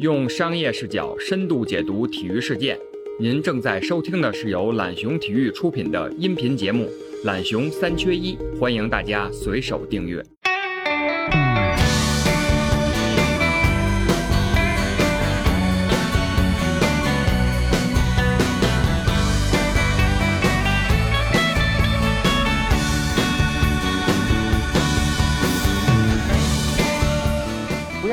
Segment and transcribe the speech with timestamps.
[0.00, 2.78] 用商业视角深度解读体育事件。
[3.18, 6.86] 您正在收听的是由懒熊体育出品的音频节目
[7.26, 10.24] 《懒熊三缺一》，欢迎大家随手订阅。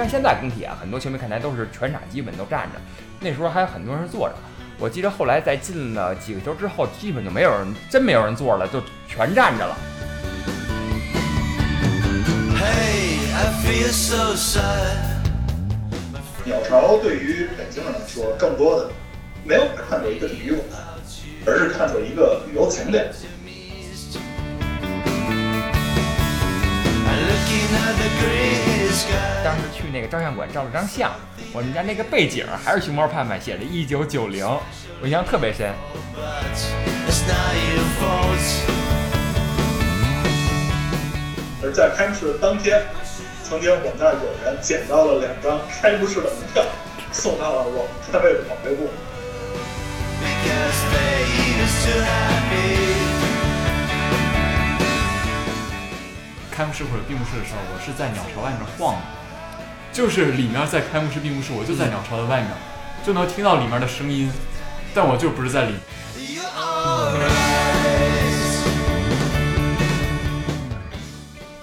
[0.10, 2.80] 现在工体啊，很多球迷看台都是全场基本都站着，
[3.20, 4.36] 那时候还有很多人坐着。
[4.80, 9.76] 我记得后来在进了几个球之后，基本就没有人，真没有人坐了，就全站着了。
[12.56, 15.18] Hey, I feel so sad.
[16.46, 18.90] 鸟巢对于北京人来说，更多的
[19.44, 20.64] 没有看作一个体育馆，
[21.46, 23.12] 而是看作一个旅游景点。
[27.10, 28.77] I'm looking at the sky.
[29.44, 31.12] 当时去那个照相馆照了张相，
[31.54, 34.46] 我们家那个背景还是熊猫盼盼写的一九九零，
[35.02, 35.72] 我印象特别深。
[41.64, 42.82] 而在开幕式当天，
[43.44, 46.64] 曾经我们那儿有人捡到了两张开幕式的门票，
[47.12, 48.90] 送到了我们单位的保卫部。
[56.58, 59.02] 开幕式或者闭幕式的时候，我是在鸟巢外面晃的，
[59.94, 62.50] 就是里面在开幕式、闭幕式，我就在鸟巢的外面，
[63.06, 64.34] 就能听到里面的声音，
[64.96, 65.76] 但我就不是在里。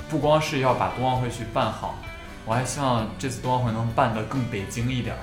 [0.09, 1.97] 不光是要把冬奥会去办好，
[2.45, 5.19] 我还希望这次冬奥会能办得更北京一点儿。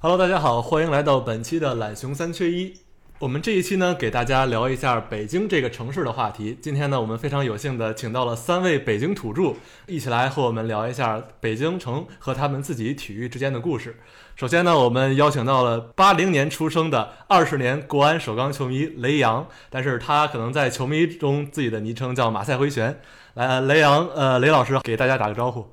[0.00, 2.72] Hello，大家好，欢迎来到本期的懒熊三缺一。
[3.18, 6.56] 我们这一期呢，给大家聊一下北京这个城市的话题。
[6.62, 9.56] 今天呢，我们非常有幸的请到了三位北京土著，
[9.88, 13.96] 一起来和我们聊一下北京城和他们自己体育之间的故事。
[14.36, 23.00] 首先呢，我们邀请到了八零年出生的二十年国安首钢球迷雷洋，但是他可能在球迷中自己的昵称叫马赛回旋。
[23.34, 25.68] 来，雷洋，呃，雷老师给大家打个招呼。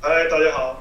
[0.00, 0.78] 嗨，大家好，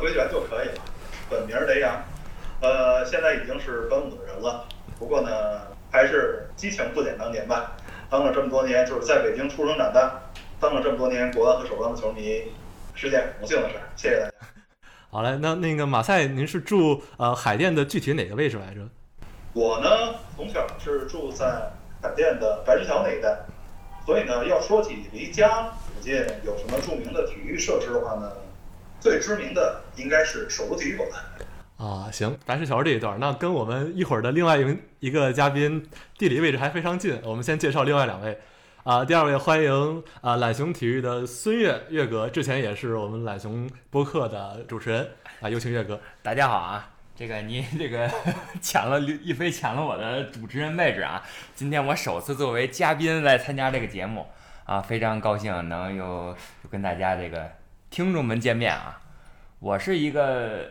[0.00, 0.82] 回旋就可以了，
[1.28, 2.02] 本名雷洋。
[2.62, 4.66] 呃，现在已经是本五的人了，
[4.98, 5.28] 不过呢，
[5.92, 7.76] 还是激情不减当年吧。
[8.08, 10.20] 当了这么多年，就是在北京出生长大，
[10.58, 12.50] 当了这么多年国安和首钢的球迷，
[12.94, 13.82] 是件很荣幸的事儿。
[13.94, 14.32] 谢谢大家。
[15.10, 18.80] 好嘞，那那个马赛，您是住呃海淀的具体哪个位置来着？
[19.52, 21.44] 我呢，从小是住在
[22.02, 23.36] 海淀的白石桥那一带，
[24.06, 28.32] 所以呢，要说起离家附近有什么著名的体育设施的话呢，
[29.00, 31.08] 最知名的应该是首都体育馆。
[31.78, 35.88] 啊，行，白石桥这一段，那跟我们一会儿的另外一名一个嘉宾
[36.18, 37.18] 地理位置还非常近。
[37.24, 38.38] 我们先介绍另外两位，
[38.84, 45.08] 啊，第二位欢迎啊懒熊体育的孙悦悦哥，之前也是我们懒熊播客的主持人
[45.40, 45.98] 啊，有请悦哥。
[46.22, 48.10] 大家好啊，这个您这个
[48.60, 51.22] 抢了一飞抢了我的主持人位置啊！
[51.54, 54.26] 今天我首次作为嘉宾来参加这个节目
[54.66, 57.50] 啊，非常高兴能有有跟大家这个
[57.90, 59.00] 听众们见面啊！
[59.58, 60.70] 我是一个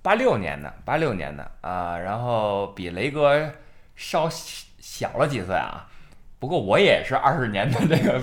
[0.00, 3.52] 八六年的，八六年的啊，然后比雷哥
[3.96, 5.90] 稍小了几岁啊，
[6.38, 8.22] 不过我也是二十年的这个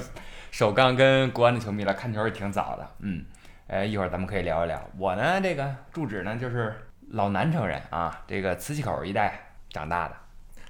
[0.52, 3.26] 首钢跟国安的球迷了，看球也挺早的，嗯。
[3.68, 4.82] 呃，一会儿咱们可以聊一聊。
[4.98, 6.74] 我呢，这个住址呢就是
[7.10, 10.16] 老南城人啊，这个磁器口一带长大的，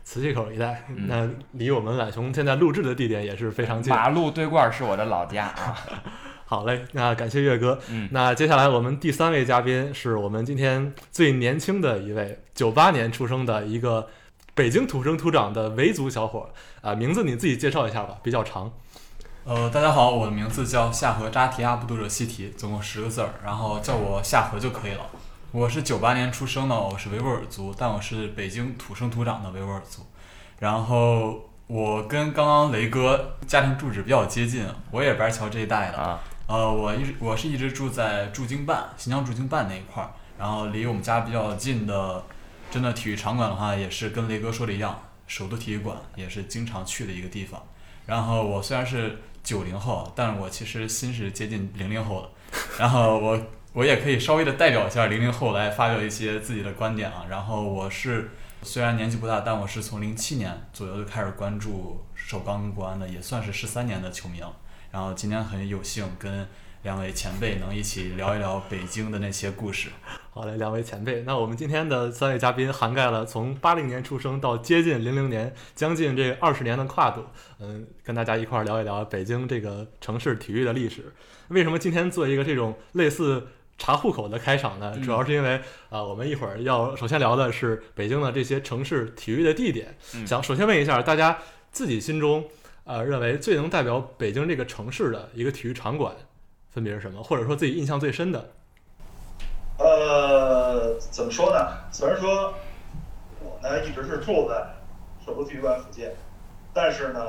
[0.03, 3.94] 磁器口一带，嗯那离我们懒熊现在录制的地点也是非常近。
[3.94, 5.78] 马路对过是我的老家啊。
[6.50, 7.78] 好嘞，那感谢岳哥。
[7.90, 14.08] 嗯，那接下来我们第三位嘉宾是我们今天最年轻的一位，九八年出生的一个
[14.56, 16.50] 北京土生土长的维族小伙
[16.82, 18.72] 啊、名字你自己介绍一下吧，比较长。
[19.44, 25.02] 呃，大家好，我的名字叫夏河扎提阿布杜热西提，总共十个字儿，然后叫我夏河就可以了。
[25.52, 30.02] 我是九八年出生的，我是维吾尔族，但我是北京土生土长的维吾尔族。
[30.58, 35.97] 然后我跟刚刚雷哥家庭住址比较接近，我也是白桥这一带的。
[36.00, 42.23] 啊，呃，我一直我是一直住在驻京办，新疆驻京办那一块儿，然后离我们家比较近的，
[42.72, 47.61] 真的体育场馆的话，也是跟雷哥说的一样，首都体育馆也是经常去的一个地方。
[48.07, 52.29] 然后我虽然是九零后，但是我其实心是接近零零后的，
[52.79, 53.40] 然后我
[53.73, 57.28] 我也可以稍微的代表一下零零后来发表一些自己的观点啊。
[57.29, 58.31] 然后我是
[58.63, 64.51] 虽然年纪不大，但我是从零七年左右就开始关注首钢跟国安的，也算是十三年的球迷了。
[64.91, 66.47] 然后今天很有幸跟
[66.84, 69.90] 两位前辈能一起聊一聊北京的那些故事。
[70.32, 77.26] 好嘞，两位前辈，那我们今天的三位嘉宾涵盖了从八零年出生到接近零零年，将近这二十年的跨度，
[77.59, 81.14] 嗯，跟大家一块儿聊一聊北京这个城市体育的历史。
[81.50, 83.47] 为什么今天做一个这种类似
[83.78, 84.94] 查户口的开场呢？
[84.96, 85.59] 嗯主要是因为
[85.90, 89.97] 啊、我们一会儿要首先聊的是北京的这些城市体育的地点。
[90.16, 91.38] 嗯想首先问一下大家
[91.72, 92.46] 自己心中
[92.90, 96.12] 呃认为最能代表北京这个城市的一个体育场馆
[96.72, 98.50] 分别是什么，或者说自己印象最深的？
[99.78, 101.68] 呃，怎么说呢？
[101.91, 102.52] 虽然说
[103.44, 104.68] 我呢一直是住在
[105.24, 106.09] 首都体育馆附近，
[106.74, 107.20] 但是呢，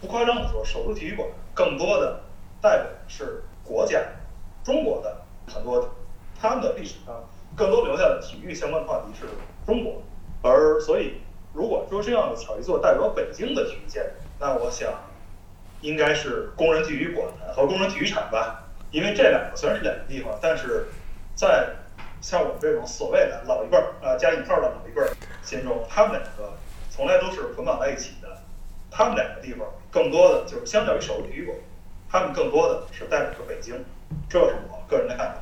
[0.00, 2.20] 不夸张的说，首都体育馆更多的
[2.60, 4.02] 代表的是国家、
[4.64, 5.88] 中国的很多
[6.36, 7.14] 他们的历史上
[7.54, 9.28] 更多留下的体育相关话题是
[9.64, 10.02] 中国，
[10.42, 11.20] 而所以
[11.54, 14.90] 如果说这样的巧一座代表北京的体育建筑，那我想
[15.82, 20.86] 应该是工人体育馆和工人体育场吧，因为这两个虽然是两个地方，但是
[21.34, 21.68] 在
[22.22, 25.10] 像我们这种所谓的老一辈儿啊加引号的老一辈儿
[25.42, 26.54] 心中，他们两个
[26.90, 28.28] 从来都是捆绑在一起的。
[28.90, 31.56] 他们两个地方更多的就是相较于首都体育馆，
[32.10, 33.84] 他们更多的是代表着北京，
[34.28, 35.34] 这是我个人的看法。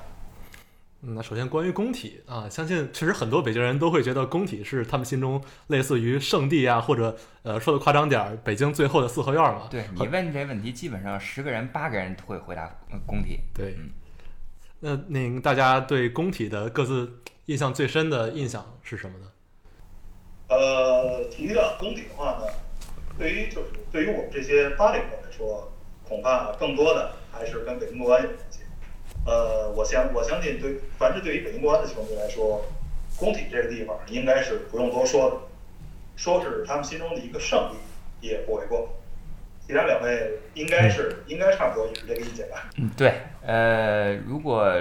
[1.01, 9.69] 嗯，那首先关于工体啊，相信确实很多北京人都会觉得工体是他们心中类似于圣地啊，或者呃说的夸张点儿，北京最后的四合院嘛。
[9.71, 13.39] 对你问这问题，基本上十个人八个人会回答呃工体。
[13.55, 13.91] 对嗯。
[14.81, 19.27] 那那大家对工体的各自印象最深的印象是什么呢？
[20.49, 22.47] 呃，提到工体的话呢，
[23.17, 25.71] 对于就是对于我们这些八零后来说，
[26.09, 28.48] 恐怕更多的还是跟北京国安有关系。
[29.29, 32.65] 呃，我相我相信对，凡是对于北京国安的球迷来说，
[33.19, 35.37] 工体这个地方应该是不用多说的，
[36.17, 38.89] 说是他们心中的一个圣地也不为过。
[39.61, 42.71] 其他两位应该是应该差不多也是这个意见吧？
[42.79, 43.13] 嗯，对，
[43.45, 44.73] 呃，如果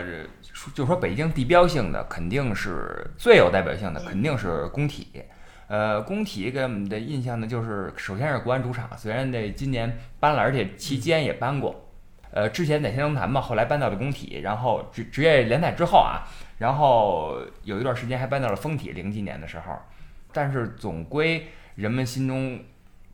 [0.53, 5.25] 说就说北京地标性的，肯定是最有代表性的，肯定是工体。
[5.67, 11.86] 呃，工体给我们的印象呢，就是首先是国安主场，虽然这今年搬了，而且期间也搬过。
[12.31, 16.27] 呃，之前在天龙潭嘛，后来搬到了工体，然后职职业联赛之后啊，
[16.57, 19.77] 然后有一段时间还搬到了丰体，零几年的时候。
[20.33, 22.59] 但是总归人们心中，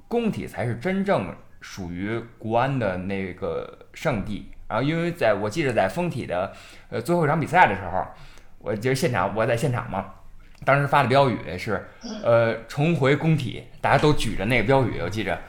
[0.08, 4.52] 工体才是真正属于国安的那个圣地。
[4.68, 6.52] 然后，因为在我记得在丰体的
[6.90, 8.06] 呃最后一场比赛的时候，
[8.58, 10.16] 我就是现场我在现场嘛，
[10.66, 11.86] 当时发的标语是
[12.24, 15.40] 呃重回工体，大家都举着那个标语，我记着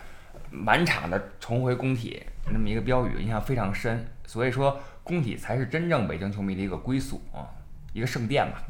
[0.51, 4.07] 满场的重回工体那么一个标语，印象非常深。
[4.27, 7.45] 所以说，工体才是真正北京球迷的一个归宿啊，
[7.93, 8.63] 一个圣殿吧。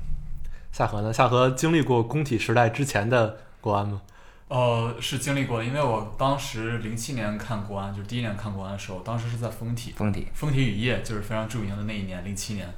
[0.73, 1.13] 夏荷呢？
[1.13, 4.03] 夏荷经历过工体时代之前的国安吗？
[4.49, 12.69] 呃，是经历过的，因为我当时零七年看国安，就是第一年看国安的时候，当时是在丰体，丰体，丰体雨夜就是非常著名的那一年，零七年。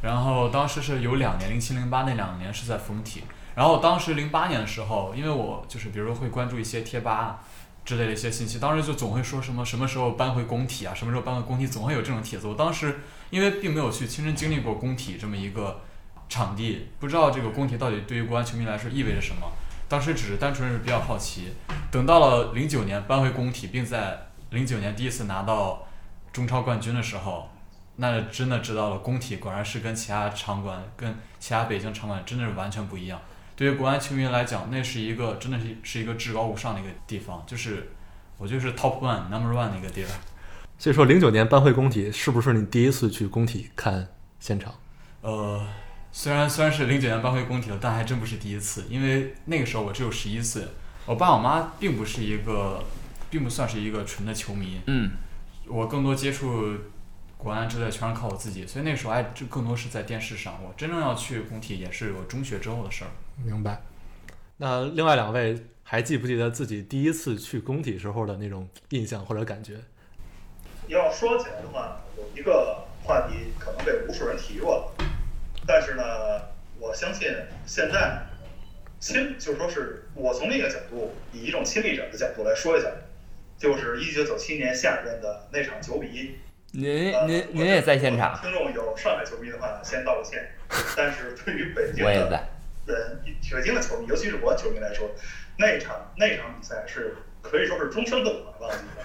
[0.00, 3.24] 然后当时是有两年，零七零八那两年是在丰体。
[3.54, 7.42] 然后当时零八年的时候，因为我就是比如说会关注一些贴吧
[7.88, 12.46] 之类的一些信息，当时就总会说什么什么时候搬回工体啊，什么时候搬回工体，总会有这种帖子。
[12.46, 12.98] 我当时
[13.30, 15.80] 因为并没有去亲身经历过工体这么一个
[16.28, 19.50] 场地，不知道这个工体到底对于国安球迷来说意味着什么。
[19.88, 21.54] 当时只是单纯是比较好奇。
[21.90, 24.18] 等到了零九年搬回工体，并在
[24.50, 25.86] 零九年第一次拿到
[26.30, 27.48] 中超冠军的时候，
[27.96, 33.18] 那真的知道了工体果然是跟其他场馆、跟其他北京场馆真的是完全不一样。
[33.58, 37.90] 对于国安球迷来讲，那是一个真的是是一个至高无上的一个地方，就是
[38.36, 40.16] 我就是 top one number one 的一个地方。
[40.78, 44.06] 所以说，零九年搬回工体，是不是你第一次去工体看
[44.38, 44.72] 现场？
[45.22, 45.66] 呃，
[46.12, 50.62] 虽然虽然是零九年搬回工体了，但还真不是第一次，因为那个时候我只有十一岁，
[51.04, 52.80] 我爸我妈并不是一个，
[53.28, 55.10] 并不算是一个纯的球迷，嗯，
[55.66, 56.76] 我更多接触
[57.38, 60.60] 国安之类全是靠我自己，所以那时候还就更多是在电视上。
[60.62, 63.10] 我真正要去工体也是我中学之后的事儿。
[63.42, 63.80] 明白。
[64.56, 69.74] 那另外两位还记不记得自己第一次去工体时候的那种印象或者感觉？
[70.88, 75.04] 要说起来的话，有一个话题可能被无数人提过了，
[75.64, 76.02] 但是呢，
[76.80, 77.28] 我相信
[77.64, 78.20] 现在
[78.98, 82.88] 亲就说是我从那个角度，以一种亲历者的角度来说一下，
[83.56, 86.34] 就是一九九七年夏天的那场九比一。
[86.72, 90.50] 您呃您您也在现场，听众有上海球迷的话，先道个歉。
[90.94, 92.46] 但是对于北京的我也在。
[92.86, 95.08] 人，北京的球迷，尤其是国安球迷来说，
[95.58, 99.02] 那场那场比赛是可以说是终生都无法忘记的。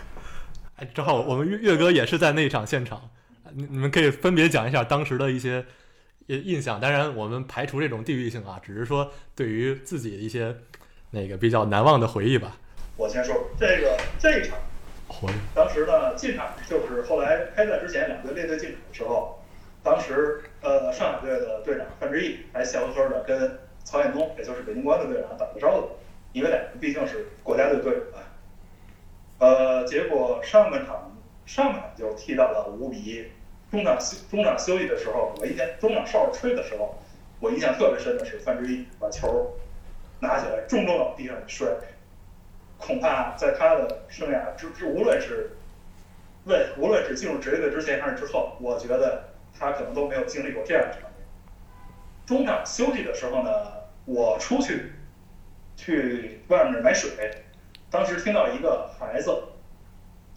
[0.75, 3.10] 哎，正好我们岳岳哥也是在那场现场，
[3.53, 5.65] 你你们可以分别讲一下当时的一些
[6.27, 6.82] 呃印象。
[6.82, 10.53] 当然，我们排除这种地域性啊，只是说对于自己的一些
[11.12, 12.58] 那个比较难忘的回忆吧。
[12.98, 14.58] 我先说这个这一场。
[15.53, 19.39] 当时呢，进场就是后来开赛之前两队列队进场的时候，
[19.84, 25.89] 当时呃上海队的队长范志毅还笑呵呵的跟曹彦东，也就是北京国安的队长打个招呼，
[26.32, 28.20] 因为俩人毕竟是国家队队友嘛。
[29.39, 31.15] 呃，结果上半场
[31.46, 33.25] 上半场就踢到了五比一，
[33.72, 36.96] 中场休中场休息的时候，我印象中场哨吹的时候，
[37.39, 39.53] 我印象特别深的是范志毅把球
[40.20, 41.67] 拿起来重重往地上一摔，
[42.85, 45.51] 恐怕在他的生涯之之无论是
[46.45, 49.23] 为无论是进入职业队之前还是之后，我觉得
[49.57, 51.11] 他可能都没有经历过这样的场面。
[52.25, 53.49] 中场休息的时候呢，
[54.05, 54.91] 我出去
[55.77, 57.11] 去外面买水，
[57.89, 59.31] 当时听到一个孩子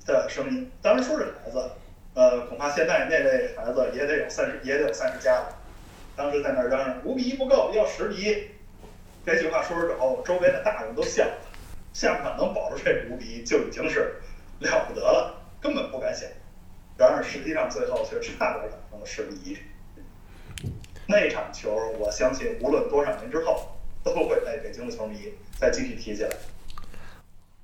[0.07, 1.71] 的声音，当时说是孩子，
[2.15, 5.59] 呃，恐怕现在那位孩子也得有三十，也得有三十加了。
[6.15, 8.51] 当时在那儿嚷嚷五比一不够，要十比一。
[9.25, 11.39] 这句话说出之后，周边的大人都笑了
[11.97, 12.03] 了。
[12.07, 14.17] 下半场能保住这五比一就已经是
[14.61, 16.29] 了不得了，根本不敢想。
[16.99, 19.57] 然而实际上最后却差点打成了十比一。
[21.07, 26.31] 那场球，我相信无论多少年之后，都会被北京的球迷再继续提起来。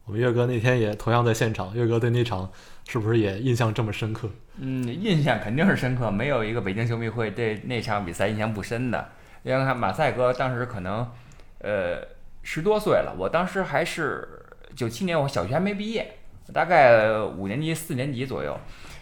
[0.05, 2.51] 我们岳哥那天也同样在现场，岳哥对那场
[2.89, 4.31] 是不是也印象这么深刻？
[4.57, 9.09] 嗯，印象肯定是深刻，没有一个北京球迷会对那场比赛印象不深的。
[9.43, 11.11] 因为看马赛哥当时可能，
[11.59, 12.01] 呃，
[12.43, 14.29] 十多岁了，我当时还是
[14.75, 16.19] 九七年，我小学还没毕业，
[16.53, 18.59] 大概五年级、四年级左右。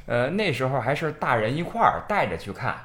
[0.07, 2.77] 呃，那时候还是大人一块儿带着去看，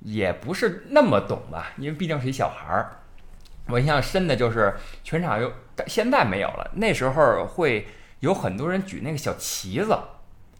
[0.00, 2.96] 也不是那么懂吧，因为毕竟是一小孩儿。
[3.68, 6.70] 我印象深的就是全场有，但现在没有了。
[6.74, 7.86] 那时候会
[8.20, 9.96] 有很多人举那个小旗子，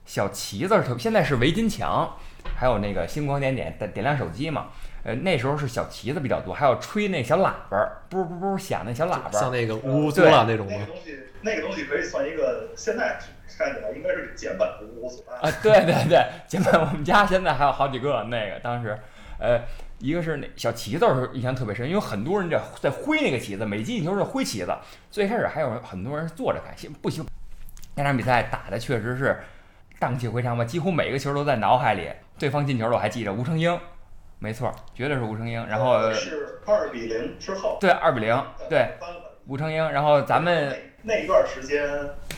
[0.05, 2.17] 小旗子是现在是围巾墙，
[2.57, 4.69] 还有那个星光点点点点亮手机嘛。
[5.05, 9.33] 呃，那时候是小旗子比较多，还有吹那小喇叭儿，不不不响那小喇叭儿。
[9.33, 10.73] 像那个乌乌苏对拉那种吗？
[10.73, 13.19] 那个东西，那个东西可以算一个现在
[13.59, 15.49] 看起来应该是简版的乌索拉。
[15.49, 18.97] 啊，对对对，简版我们家现在还有好几个那个，当时，
[19.39, 19.61] 呃，
[19.99, 24.73] 一个是那小旗子是印象特别深，因为很多人在在挥那个旗子，每进一球是挥旗子。
[25.11, 27.27] 最开始还有很多人坐着看，行不行。
[27.97, 29.43] 那场比赛打的确实是
[29.99, 32.09] 荡气回肠吧，几乎每个球都在脑海里。
[32.39, 33.79] 对方进球了，我还记着吴成英，
[34.43, 35.65] 没错，绝对是吴成英。
[35.69, 38.89] 然后呃是二比零之后，对二比零，对。
[39.47, 39.93] 吴成英。
[39.93, 40.69] 然后咱们
[41.05, 41.87] 那那一段时间，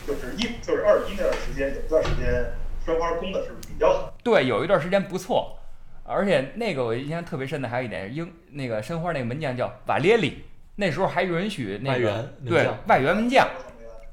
[0.06, 2.52] 就是一就是二比一那段时间，有一段时间
[2.84, 4.12] 申花攻的是比较好。
[4.22, 5.58] 对，有一段时间不错，
[6.02, 10.44] 而且那个我印象特别深的还有一点，英那个申花那个门将叫瓦列里，
[10.76, 13.48] 那时候还允许那外援个对外援门将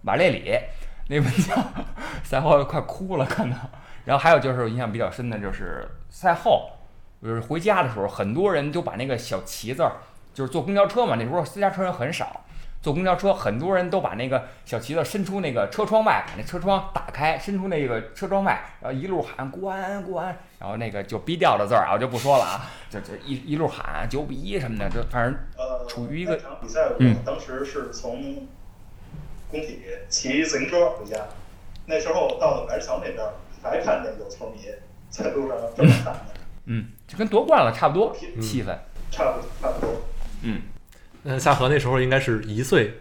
[0.03, 0.57] 瓦列里，
[1.10, 1.57] 那门将
[2.24, 3.57] 赛后快哭了可能。
[4.05, 6.71] 然后还有就是我印象比较深的就是赛后，
[7.21, 9.93] 就是回家的时候，很多人都把那个小旗子儿，
[10.33, 12.45] 就是坐公交车嘛，那时候私家车人很少。
[12.81, 27.17] 坐公交车，很多人都把那个小旗子伸出那个车窗外，把那车窗打开，伸出那个车窗外，然后一路喊国安国安，然后那个就逼掉的字儿啊，我就不说了啊，就就一一路喊九比一什么的，就反正呃，处于一个比赛，我嗯。
[27.23, 28.47] 当时是从
[29.51, 31.17] 工体骑自行车回家，
[31.85, 34.67] 那时候到了白石桥那边儿，还看见有球迷
[35.11, 36.33] 在路上这么喊的，
[36.73, 38.67] 嗯，就跟夺冠了差不多气氛。
[39.11, 40.01] 差不差不多。
[40.43, 40.61] 嗯，
[41.23, 42.93] 那夏荷那时候应该是一岁，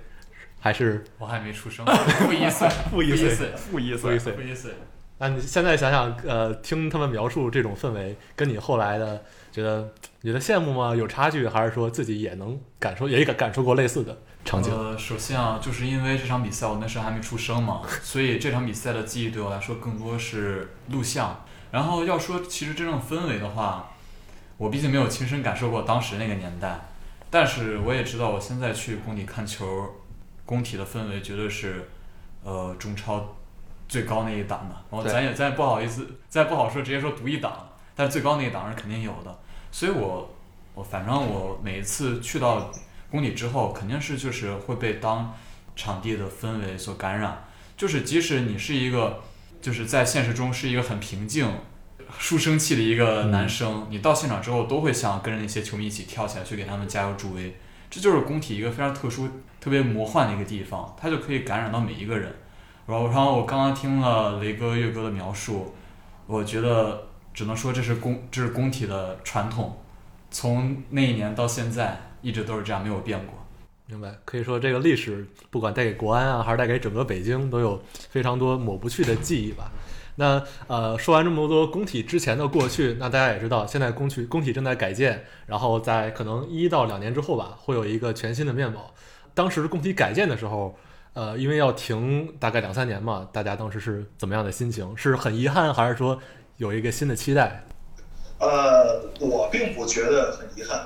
[0.58, 1.86] 还是我还没出生，
[2.26, 4.42] 负一岁，负一岁岁，负一负一岁负？
[4.42, 4.72] 一岁。
[5.18, 9.22] 那你现在想想，呃，听他们描述这种氛围，跟你后来的
[9.52, 9.88] 觉得
[10.20, 10.96] 觉得羡慕吗？
[10.96, 14.72] 有差距，还是说自己也能感受，也感感受过类似的场景？
[14.74, 21.44] 呃，首先啊，就是因为这场比赛我那时候还没出生嘛，所以这场比赛的记忆对我来说更多是录像。
[21.70, 23.90] 然后要说其实真正氛围的话，
[24.56, 26.78] 我毕竟没有亲身感受过当时那个年代，
[27.30, 29.88] 但是我也知道我现在去工体看球，
[30.44, 31.88] 工体的氛围绝对是，
[32.42, 33.36] 呃，中超
[33.88, 34.74] 最高那一档的。
[34.90, 39.38] 然后咱也咱也不好意思，咱也不好说直接说独一档，但是最高那一档是肯定有的。
[39.70, 40.28] 所以我
[40.74, 42.70] 我反正我每一次去到
[43.10, 45.32] 工体之后，肯定是就是会被当
[45.76, 47.44] 场地的氛围所感染，
[47.76, 49.22] 就是即使你是一个
[49.60, 51.48] 就是在现实中是一个很平静、
[52.18, 57.54] 书生气的一个男生，你到现场之后都会想跟着那些球迷一起跳起来去给他们加油助威，
[57.90, 59.28] 这就是工体一个非常特殊、
[59.60, 62.34] 特别魔幻的一个地方，它就可以感染到每一个人。
[62.86, 65.74] 然后，然后我刚刚听了雷哥、岳哥的描述，
[66.26, 69.78] 我觉得只能说这是工这是工体的传统，
[70.30, 73.39] 从那一年到现在一直都是这样，没有变过。
[73.90, 79.70] 明白，可以说这个历史不管带给国安啊，还是带给整个北京，都有非常多抹不去的记忆吧。
[80.14, 88.94] 那呃，说完这么多工体之前的过去，那大家也知道，现在工区工体正在改建，然后在可能一到两年之后吧，会有一个全新的面貌。
[89.34, 90.78] 当时工体改建的时候，
[91.14, 94.96] 呃，因为要停大概两三年嘛，大家当时是怎么样的心情？
[94.96, 96.16] 是很遗憾，还是说
[96.58, 97.64] 有一个新的期待？
[98.38, 100.78] 呃，我并不觉得很遗憾，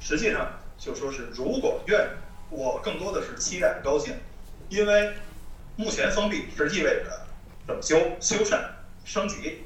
[0.00, 0.46] 实际上
[0.78, 2.08] 就说是如果愿，
[2.50, 4.14] 我更多的是期待高兴，
[4.68, 5.12] 因为
[5.76, 7.26] 目前封闭是意味着
[7.66, 8.58] 整修、修缮、
[9.04, 9.64] 升级，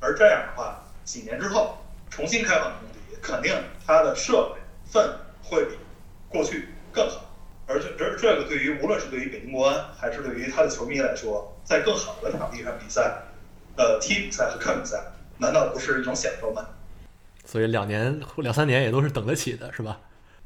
[0.00, 1.78] 而这样的话，几年之后
[2.10, 3.54] 重新开放的工体，肯定
[3.86, 4.60] 它的设备
[4.90, 5.76] 氛围会比
[6.28, 7.28] 过去更好。
[7.66, 13.22] 而这这这个对于无论是对于北京国安还是对于他的球迷来说，在更好的场地上比赛，
[13.76, 15.00] 呃，踢比赛和看比赛，
[15.38, 16.66] 难道不是一种享受吗？
[17.44, 20.00] 所以两年两三年也都是等得起的，是吧？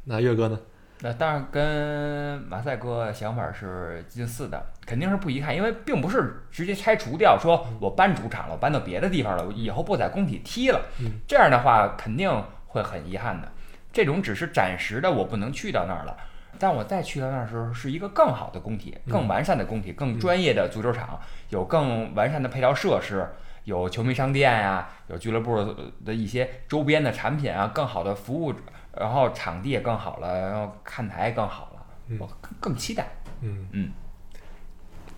[0.04, 0.60] 那岳哥呢？
[1.00, 12.30] 那当然跟马赛哥想法是近似的，肯定是不遗憾，因为并不是直接拆除掉，说我搬主场了，我搬到别的地方了，我以后不在工体踢了，嗯这样的话肯定
[12.68, 13.52] 会很遗憾的。
[13.92, 16.16] 这种只是暂时的，我不能去到那儿了。
[16.58, 23.26] 但我再去到那儿的时候，是一个更好的工体，更完善的工体，更专业的足球场，有更完善的配套设施，
[23.64, 25.62] 有球迷商店呀、有俱乐部
[26.04, 28.54] 的一些周边的产品啊，更好的服务，
[28.98, 33.06] 然后场地也更好了，然后看台也更好了，嗯我更更期待。
[33.40, 33.92] 嗯嗯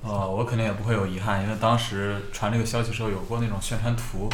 [0.03, 4.29] 呃，我肯定也不会有遗憾，因为当时传这个消息的时候有过那种宣传图，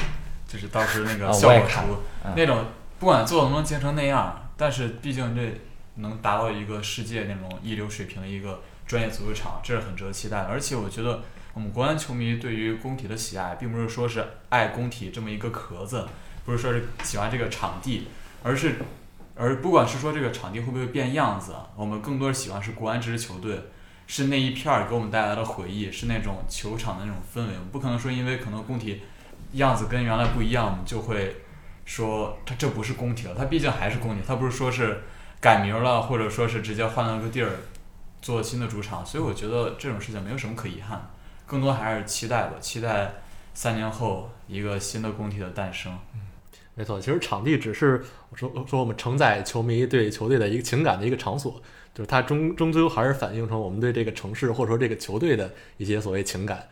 [0.47, 2.65] 就是当时那个啊效果图，嗯那种
[2.99, 5.61] 不管做能不能建成那样，但是毕竟这
[5.97, 10.49] 能达到一个世界那种一流水平的一个专业足球场，这是很值得期待的。
[10.49, 11.23] 而且我觉得
[11.55, 16.07] 我们国安球迷对于工体的喜爱，并不是说是爱工体这么一个壳子，
[16.45, 18.09] 不是说是喜欢这个场地，
[18.43, 18.77] 而是
[19.35, 23.61] 而不管是说这个场地会不会变样子，我们更多是喜欢是国安这支球队。
[24.07, 27.55] 是那一片儿给我们带来的回忆，是那种球场的那种氛围。
[27.55, 29.01] 我们不可能说因为可能工体
[29.53, 31.37] 样子跟原来不一样，我们就会
[31.87, 33.35] 说它这不是工体了。
[33.35, 35.05] 它毕竟还是工体，它不是说是
[35.41, 37.51] 改名了，或者说是直接换了个地儿
[38.21, 39.05] 做新的主场。
[39.07, 41.11] 所以我觉得这种事情没有什么可遗憾，
[41.47, 43.11] 更多还是期待吧，期待
[43.55, 45.99] 三年后一个新的工体的诞生。
[46.77, 48.03] 没错，其实场地只是
[48.35, 51.63] 说说我们承载球迷对球队的一个情感的一个场所，
[51.95, 56.69] 就是它终终究还是反映成我们对这个城市或者说这个球队的一些所谓情感。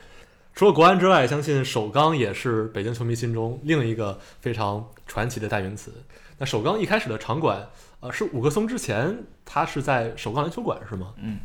[0.55, 5.93] 除了国安之外，相信首钢也是北京球迷心中另一个非常传奇的代名词。
[6.37, 7.67] 那首钢一开始的场馆，
[8.01, 11.15] 呃，是五棵松之前，它是在首钢篮球馆是吗？
[11.17, 11.39] 嗯，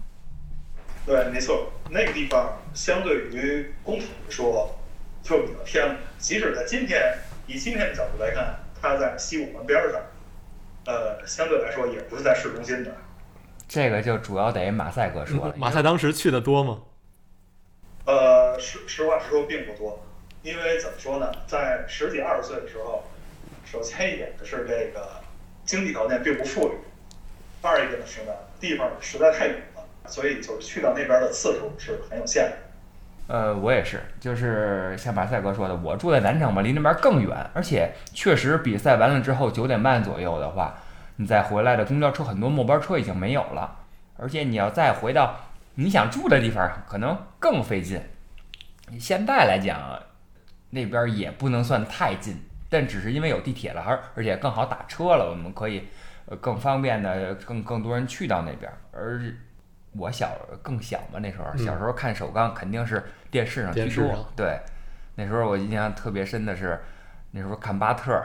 [1.06, 4.76] 对，没错，那个地方相对于工体来说
[5.28, 5.96] 就比较偏了。
[6.18, 10.02] 即使在今天，以今天的角度来看，它在西五环边儿上，
[10.86, 12.92] 呃，相对来说也不是在市中心的。
[13.68, 15.54] 这个就主要得马赛哥说了。
[15.58, 16.82] 马赛当时去的多吗？
[18.06, 20.02] 呃，实实话实说并不多，
[20.42, 23.04] 因为怎么说呢，在十几二十岁的时候，
[23.66, 25.22] 首先一点是这个
[25.66, 26.78] 经济条件并不富裕，
[27.62, 32.58] 二一个呢是呢地方实在太远了，所以就是去到那边的次数是很有限的。
[33.28, 40.74] 呃，我也是，就是像马赛哥说的，我住在南城嘛，离那边更远，而且确实比赛完了之后九点半左右的话，
[41.18, 43.80] 你再回来的公交车很多末班车已经没有了，
[44.18, 45.36] 而且你要再回到
[45.76, 48.02] 你想住的地方，可能更费劲。
[48.98, 49.78] 现在来讲，
[50.70, 55.84] 那边也不能算太近，但只是因为有地铁了，而而且更好打车了，我们可以
[56.28, 59.22] 呃更方便的更更多人去到那边，而。
[59.98, 60.30] 我小
[60.62, 64.26] 更小嘛，那时候嗯小时候看首钢肯定是电视上居多电视上。
[64.36, 64.60] 对，
[65.16, 66.80] 那时候我印象特别深的是，
[67.32, 68.22] 那时候看巴特，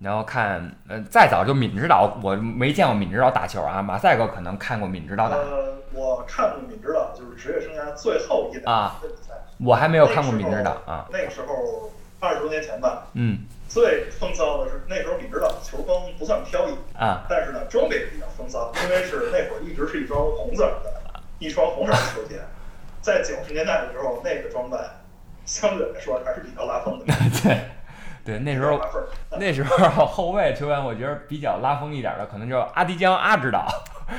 [0.00, 3.82] 然后看呃再早就闵指导，我没见过闵指导打球啊。
[3.82, 11.06] 马赛克可能看过闵指导打，呃，我看过闵指导就是职业生涯最后一啊档的比赛，我还没有看过闵指导啊。
[11.10, 11.90] 那个时候
[12.20, 22.40] 二十多年前吧，嗯最风骚的是那时候闵指导的球风不算飘逸，啊但是呢，装备也比较风骚，因为是那会儿一直是一双红色的，一双红色的球鞋，
[23.00, 25.02] 在九十年代的时候，那个装扮
[25.44, 27.06] 相对来说还是比较拉风的。
[27.42, 27.58] 对
[28.24, 29.08] 对，那时候儿
[29.40, 33.66] 那时候后卫球员，我觉得比较拉风一点的，可能就是阿迪江阿指导，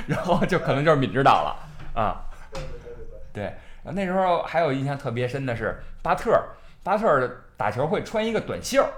[0.08, 1.56] 然后就可能就是闵指导了
[1.94, 2.26] 啊。
[2.52, 3.54] 对对对对对，
[3.86, 6.44] 对，那时候还有印象特别深的是巴特尔，
[6.84, 8.90] 巴特尔打球会穿一个短袖儿，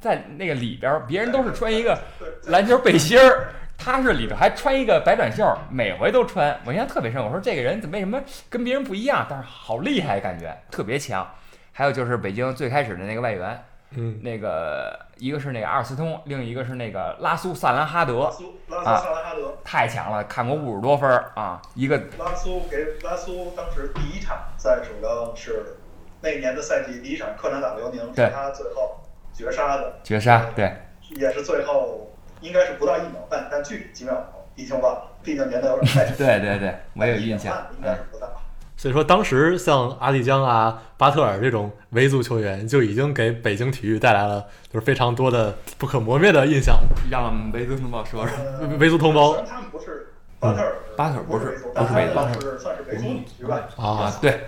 [0.00, 1.98] 在那个里边儿，别人都是穿一个
[2.44, 7.22] 篮球背心儿，他是里头还穿一个白短袖，每回都穿，我印象特别深。
[7.22, 9.26] 我说这个人怎么为什么跟别人不一样？
[9.28, 11.28] 但是好厉害，感觉特别强。
[11.72, 25.76] 还有就是北京最开始的那个外援，嗯，那个一个是那个阿尔斯通，另一个是那个拉苏萨兰哈拉德，苏拉啊苏萨兰哈德，太强了，看过五十多分儿啊，一个拉苏给拉苏当时第一场在首钢是
[26.20, 28.99] 那年的赛季第一场客场打辽宁，是他最后
[29.40, 30.72] 绝杀的，绝杀，对。
[31.16, 34.14] 也是最后应该是不到一秒半，但具体几秒
[34.54, 36.14] 已经忘了，毕竟年代有点太久。
[36.16, 38.28] 对 对对，我有印象应该嗯是，不到。
[38.76, 46.78] 所以说，当时像阿蒂江啊、巴特尔这种维族球员，就已经给北京体育带来了就是非常多的不可磨灭的印象。
[47.10, 48.36] 让维族同胞说说。
[48.60, 53.68] 呃 维族同胞他们不是巴特尔，巴特尔不是不是维族但是算是维族女婿吧。
[53.76, 54.40] 啊啊，，对，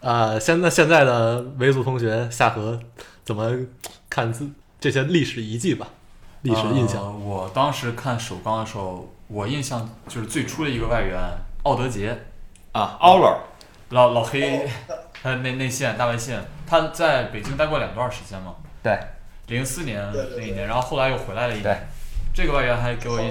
[0.00, 2.80] 呃，现在现在的维族同学夏荷
[3.24, 3.52] 怎么
[4.16, 4.50] 看自
[4.80, 5.86] 这些历史遗迹吧？
[6.40, 7.02] 历史印象。
[7.02, 11.14] 呃我当时看首钢的时候，我印象就是最初的一个外援
[11.64, 12.16] 奥德杰，
[12.72, 13.38] 啊，奥勒，
[13.90, 14.70] 老老黑哦，
[15.22, 18.98] 他内内线大外线，他在北京待过两段时间嘛，对，
[19.48, 21.86] 零四年那一年，然后后来又回来了一对年。
[22.32, 23.30] 这个外援还给我印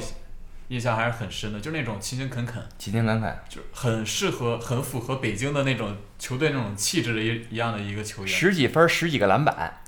[0.67, 8.27] 印象还是很深的，就是那种勤勤恳恳，勤勤恳恳，就是很适合、很符合北京的那种球队那种气质的一一样的一个球员。
[8.31, 9.81] 十几分，十几个篮板，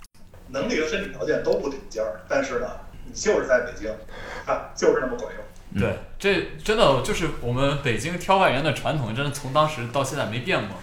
[0.50, 2.68] 能力和身体条件都不顶尖儿，但是呢，
[3.06, 3.90] 你就是在北京，
[4.46, 5.44] 啊，就是那么管用。
[5.74, 10.78] 嗯对，这真的就是我们北京挑外援的传统，真的从当时到现在没变过。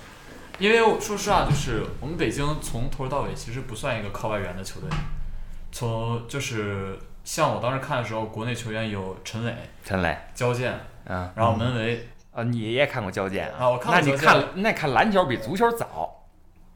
[0.58, 4.88] 因为说实话，就是我们北京从头到尾其实不算一个靠外援的球队，
[5.72, 16.24] 从就是像我当时看的时候，国内球员有陈磊、陈磊，焦健，嗯，然后门维，啊，你也看过焦健啊我看过那你看，那看篮球比足球早，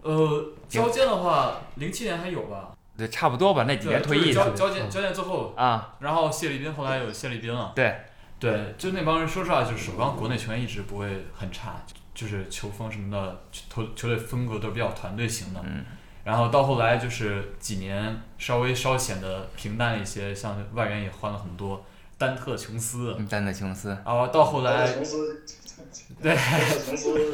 [0.02, 2.70] 呃，焦健的话，零七年还有吧？
[2.98, 7.72] 对，差不多吧，那几，年退役的就是焦焦健焦健最后，啊，然后谢立斌后来有谢立斌了。
[7.74, 7.96] 对，
[8.40, 11.76] 对，就那帮人，说实话，就是首钢国内球员一直不会很差，
[12.12, 15.60] 就是球风什么的，球球队风格都是比较团队型的。
[15.64, 15.84] 嗯。
[16.24, 21.82] 然后到后来就是几年稍微稍显得平淡一些，像外援也换了很多，
[22.18, 25.42] 丹特琼斯，嗯丹特琼斯、然后到后来琼斯，
[26.20, 26.36] 对，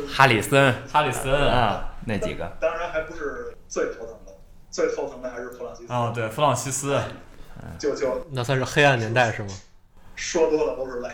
[0.06, 4.32] 哈里森哈里森，啊，那几个，当然还不是最头疼的，
[4.74, 5.92] 最头疼的还是弗朗西斯。
[5.92, 7.00] 哦对，弗朗西斯，
[7.78, 9.48] 就就那算是黑暗年代是吗？
[10.16, 11.08] 说多了都是泪。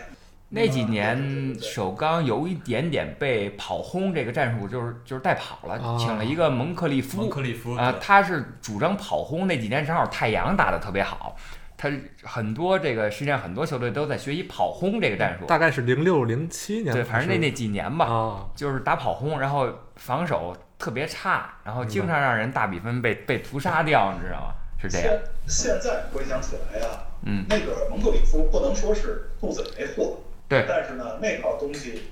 [0.49, 9.45] 那几年首钢有一点点被跑轰这个战术，就是就是带跑了，啊请了一个蒙克利夫蒙克利夫啊，他是主张跑轰。
[9.45, 11.35] 那几年正好太阳打得特别好，
[11.77, 11.87] 他
[12.23, 15.45] 很多这个实际上很多球队都在学习跑轰这个战术。
[15.45, 24.53] 大概是零六零七年，对，反正那那几年吧，啊，就是打跑轰，然后防守特别差，然后经常让人大比分被被屠杀掉，你知道吗？
[24.81, 25.07] 是这样。
[25.47, 26.87] 现现在回想起来呀，
[27.23, 30.17] 嗯，那个蒙特里夫不能说是肚子里没货，
[30.47, 32.09] 对但是呢，那套东西，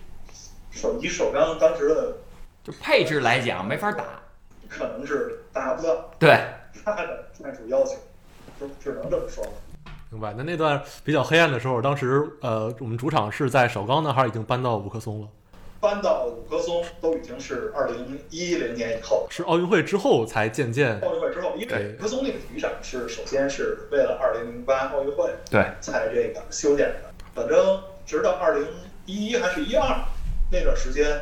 [0.69, 2.17] 手以首钢当时的
[2.63, 4.03] 就配置来讲没法打。
[4.67, 6.39] 可能是达不到对，
[6.85, 7.95] 他的战术要求，
[8.59, 9.51] 只只能这么说了。
[10.11, 10.31] 明白。
[10.37, 15.27] 那那段比较黑暗的时候，当时呃，我们主场是在首钢呢，还是已经搬到五棵松了？
[15.79, 25.65] 搬到五棵松都已经是二零一零年以后，是奥运会之后才渐渐奥运会之后，因为五棵松那个体育场是首先是为了二零零八奥运会对。
[25.79, 28.67] 才这个修建的，反正直到二零
[29.05, 30.03] 一一还是一二
[30.51, 31.21] 那段时间，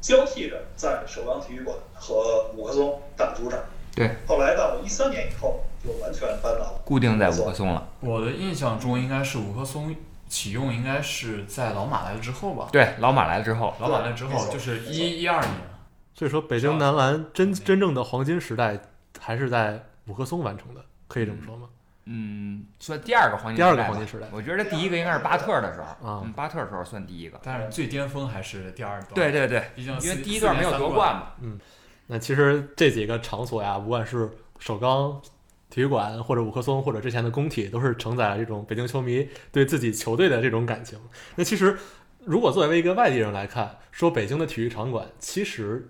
[0.00, 3.58] 交替着在首钢体育馆和五棵松打主场。
[3.94, 7.88] 对，后来到一三年以后，就完全搬到固定在五棵松了。
[8.00, 9.94] 我的印象中应该是五棵松
[10.28, 12.68] 启用应该是在老马来了之后吧？
[12.72, 15.52] 对，老马来了之后，老马来之后就是一一二年。
[16.14, 18.78] 所以说，北京男篮真真正的黄金时代
[19.20, 21.68] 还是在五棵松完成的，可以这么说吗？
[22.06, 27.40] 嗯，算第二个黄金第二个时代吧黄金时代我觉得第一个应该是巴特的时候啊嗯，巴特的时候算第一个。
[27.42, 29.14] 但是最巅峰还是第二段。
[29.14, 31.14] 对，对对，毕竟因为第一段没有夺冠。
[31.14, 31.32] 嘛。
[31.40, 31.58] 嗯
[32.08, 35.20] 那其实这几个场所呀，不管是首钢
[35.76, 40.98] 体育馆，或者五棵松，或者之前的工体，都是承载了这种北京球迷对自己球队的这种感情。
[41.34, 41.76] 那其实，
[42.24, 45.86] 如果作为一个外地人来看，说北京的体育场馆，其实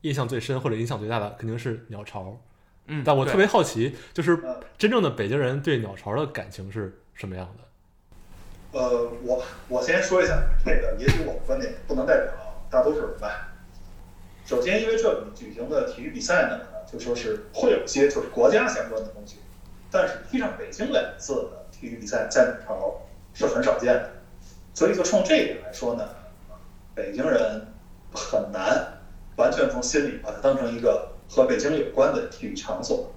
[0.00, 2.40] 印象最深或者影响最大的肯定是鸟巢。
[2.86, 8.80] 嗯，但我特别好奇，就是嗯真正的北京人对鸟巢的感情是什么样的？
[8.80, 12.32] 呃，我我先说一下，这个也许我的观点不能代表
[12.70, 13.50] 大多数人吧。
[14.44, 19.36] 首先，因为这里举行的体育比赛呢，就说是会有些就是国家相关的东西，
[19.90, 23.00] 但是踢上北京两次的体育比赛在里头
[23.32, 24.10] 是很少见的，
[24.74, 26.06] 所以就冲这一点来说呢，
[26.94, 27.68] 北京人
[28.12, 28.98] 很难
[29.36, 33.12] 完全从心里把它当成一个和北京有关的体育场所。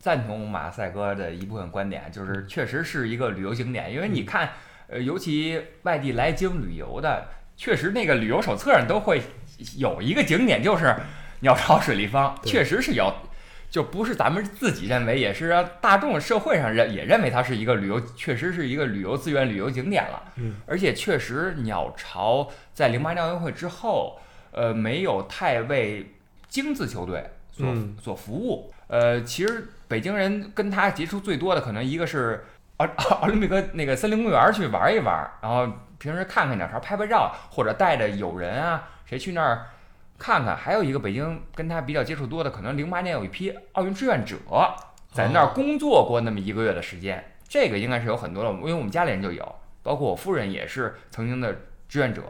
[0.00, 4.50] 赞同马赛哥的一部分观点，就是确实是一个旅游景点，因为你看，
[4.88, 9.22] 呃，尤其外地来京旅游的，确实那个旅游手册上都会
[9.76, 10.94] 有一个景点，就是
[11.40, 13.12] 鸟巢水立方，确实是有，
[13.70, 20.22] 就不是咱们自己认为，也是让大众社会上认也认为它是一个旅游，确实是一个旅游资源、旅游景点了。
[20.36, 26.14] 嗯，而且确实鸟巢在零八年奥运会之后，呃，没有太为
[26.48, 28.72] 精字球队所、嗯所服务。
[28.88, 32.44] 呃，其实北京人跟他接触最多的，可能一个是
[32.76, 32.86] 奥
[33.20, 35.66] 奥林匹克那个森林公园去玩一玩，然后
[35.98, 39.66] 平时看看鸟巢拍拍照，或者带着友人啊，谁去那儿
[40.18, 40.56] 看看？
[40.56, 44.38] 还有一个北京跟他比较接触多的，可能零八年有一批奥运志愿者
[45.12, 51.54] 在那儿工作过那么一个月的时间，这个应该是有很多了，因为我们家里人就有，包括我夫人也是曾经的
[51.90, 52.22] 志愿者，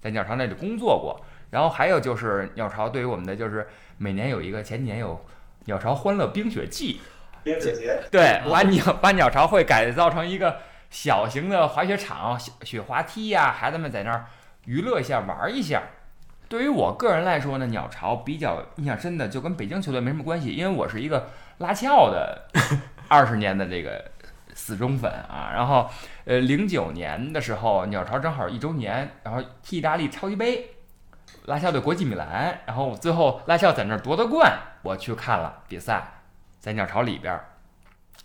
[0.00, 1.20] 在鸟巢那里工作过。
[1.50, 5.22] 然后还有就是鸟巢对于我们的就是每年有一个前几年有
[5.66, 7.02] 鸟巢欢乐冰雪季，
[7.42, 14.24] 冰雪节，对，把鸟把鸟巢会改造成一个小型的滑雪场、雪雪滑梯呀、孩子们在那儿
[14.64, 15.82] 娱乐一下、玩儿一下。
[16.54, 22.44] 对于我个人来说呢，鸟巢比较印象深的就跟北京球队没什么关系，因为我是一个拉齐奥的
[23.10, 24.04] 二十年的这个
[24.54, 25.50] 死忠粉啊。
[25.52, 25.90] 然后，
[26.24, 30.76] 呃，零九年的时候，鸟巢正好一周年，然后踢意大利超级杯，
[31.46, 36.04] 拉齐奥对国际米兰，然后最后拉齐奥在那儿夺得冠，我去看了比赛，
[36.60, 37.46] 在鸟巢里边儿。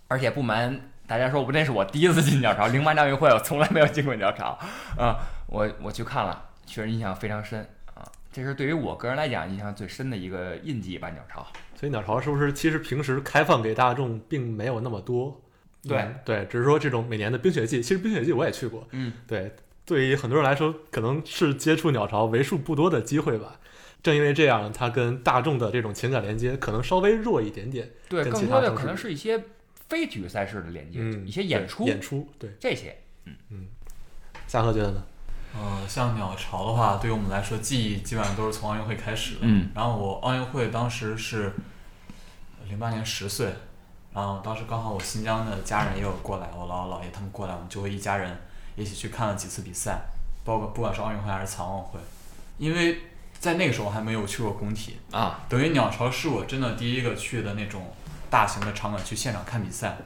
[0.08, 4.56] 而且不瞒大家说，我那是我第一次进鸟巢，零八年奥运会我从来没有进过鸟巢，
[5.00, 7.79] 啊、我我去看了，确实印象非常深啊，
[8.32, 11.46] 这是对于我个人来讲印象最深的一个印记吧，鸟巢。
[11.76, 15.42] 所以鸟巢是不是其实平时开放给大众并没有那么多？
[15.84, 23.60] 对嗯对，只是说这种每年的冰雪季，其实冰雪季我也去过，嗯，对，对于很多人来说，可能是接触鸟巢为数不多的机会吧。
[24.04, 27.89] 正因为这样，它跟大众的这种情感连接可能稍微弱一点点。
[28.08, 29.44] 对，更多的可能是一些
[29.88, 32.52] 非体育赛事的连接，嗯，一些演出演出，对。
[32.60, 32.96] 这些。
[33.26, 33.68] 嗯嗯
[34.48, 35.04] 夏贺觉得呢？
[35.55, 39.39] 呃，像鸟巢的话，对于我们来说，记忆基本上都是从奥运会开始的。
[39.41, 39.69] 嗯。
[39.73, 41.53] 然后我奥运会当时是
[42.67, 43.53] 零八年十岁，
[44.13, 48.38] 然后当时刚好我新疆的家人也有过来，我姥姥姥爷他们过来，我们就会一家人
[48.75, 49.99] 一起去看了几次比赛，
[50.45, 51.99] 包括不管是奥运会还是残奥会，
[52.57, 53.01] 因为
[53.39, 57.91] 在那个时候还没有去过工体，啊，等于鸟巢是我真的第一个去的那种
[58.29, 59.97] 大型的场馆去现场看比赛，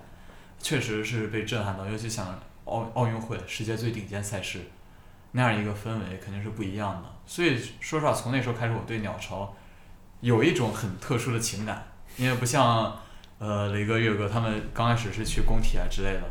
[0.59, 4.61] 确实是被震撼到，尤其想奥奥运会世界最顶尖赛事，
[5.33, 7.09] 那样一个氛围肯定是不一样的。
[7.25, 9.53] 所以说实话，从那时候开始，我对鸟巢
[10.21, 11.85] 有一种很特殊的情感，
[12.17, 12.97] 因为不像
[13.39, 16.21] 呃雷哥、岳哥他们刚开始是去工体啊之类的，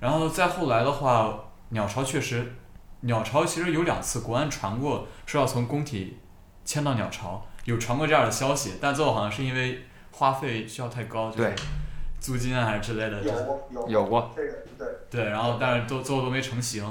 [0.00, 1.38] 然后再后来的话，
[1.70, 2.54] 鸟巢确实，
[3.00, 6.18] 鸟巢其实有两次国安传过说要从工体
[6.64, 11.54] 迁到鸟巢，有传过这样的消息，但最后好像是因为花费需要太高，就是对
[12.20, 16.84] 租金啊还是之类的，有过有有过这个对，对，然后但是都最后都没成型。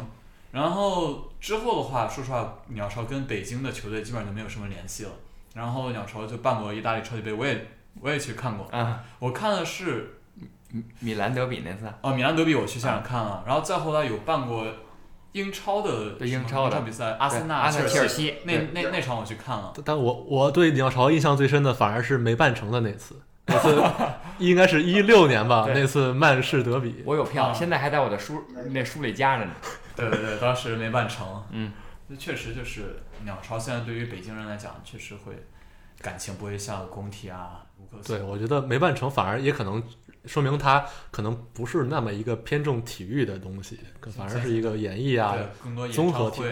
[0.51, 5.11] 然后之后的话，说实话，鸟巢跟北京的球队基本上就没有什么联系了。
[5.53, 7.67] 然后鸟巢就办过意大利超级杯，我也
[7.99, 8.65] 我也去看过。
[8.67, 10.17] 啊，我看的是
[10.69, 14.65] 米米兰德比那次，哦，米兰德比我去现场看了，然后再后来有办过
[15.33, 19.73] 英超的对英超的比赛，阿森纳、对阿切尔西那那那场我去看了。
[19.83, 23.15] 但我我对鸟巢印象最深的反而是没办成的那次，
[23.47, 23.83] 那次
[24.39, 27.03] 应该是一六年吧，那次曼市德比。
[27.05, 29.51] 我有票，啊现在还在我的书那书里夹着呢。
[30.09, 31.43] 对对对，当时没办成。
[31.51, 31.71] 嗯，
[32.07, 35.33] 那确实就是鸟巢，现在对于北京人来讲，确实会
[35.99, 37.65] 感情不会像工体啊。
[38.05, 39.83] 对，我觉得没办成反而也可能
[40.25, 43.79] 说明它可能不是那么一个偏重体育的东西，
[44.15, 46.43] 反而是一个演艺啊对，更多综合体。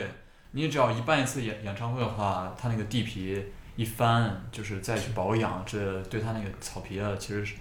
[0.52, 7.56] 你只要一办一次演演唱会的话，它那个地皮一翻，就是再去保养，这对它那个草皮啊，其实是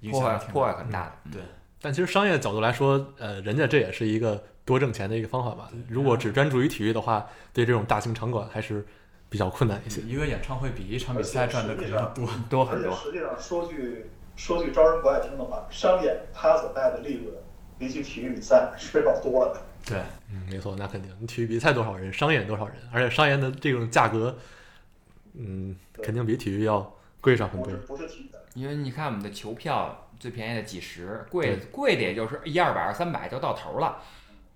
[0.00, 1.12] 影破坏响破坏很大的。
[1.32, 1.42] 对，
[1.80, 5.70] 但其实商业角度来说，呃，人家这也是一个多挣钱的一个方法吧。
[5.88, 8.86] 如果只专注于体育的话，对这种大型场馆还是
[9.28, 10.02] 比较困难一些。
[10.02, 12.28] 一个演唱会比一场比赛赚的肯定要多。
[12.50, 12.92] 多很多。
[12.92, 17.34] 而且实际上说句说句招人不爱听的话，商演它所带的利润
[17.78, 19.62] 比起体育比赛是要多的。
[19.86, 19.98] 对，
[20.30, 21.10] 嗯，没错，那肯定。
[21.18, 24.36] 你体育比赛多少人，商演多少人，而且商演的这种价格，
[25.32, 27.76] 嗯，肯定比体育要贵上很多不是。
[27.86, 33.96] 不是体育的，因为你看我们的球票最便宜的几十，贵贵的也就是一二百二三百就到头了。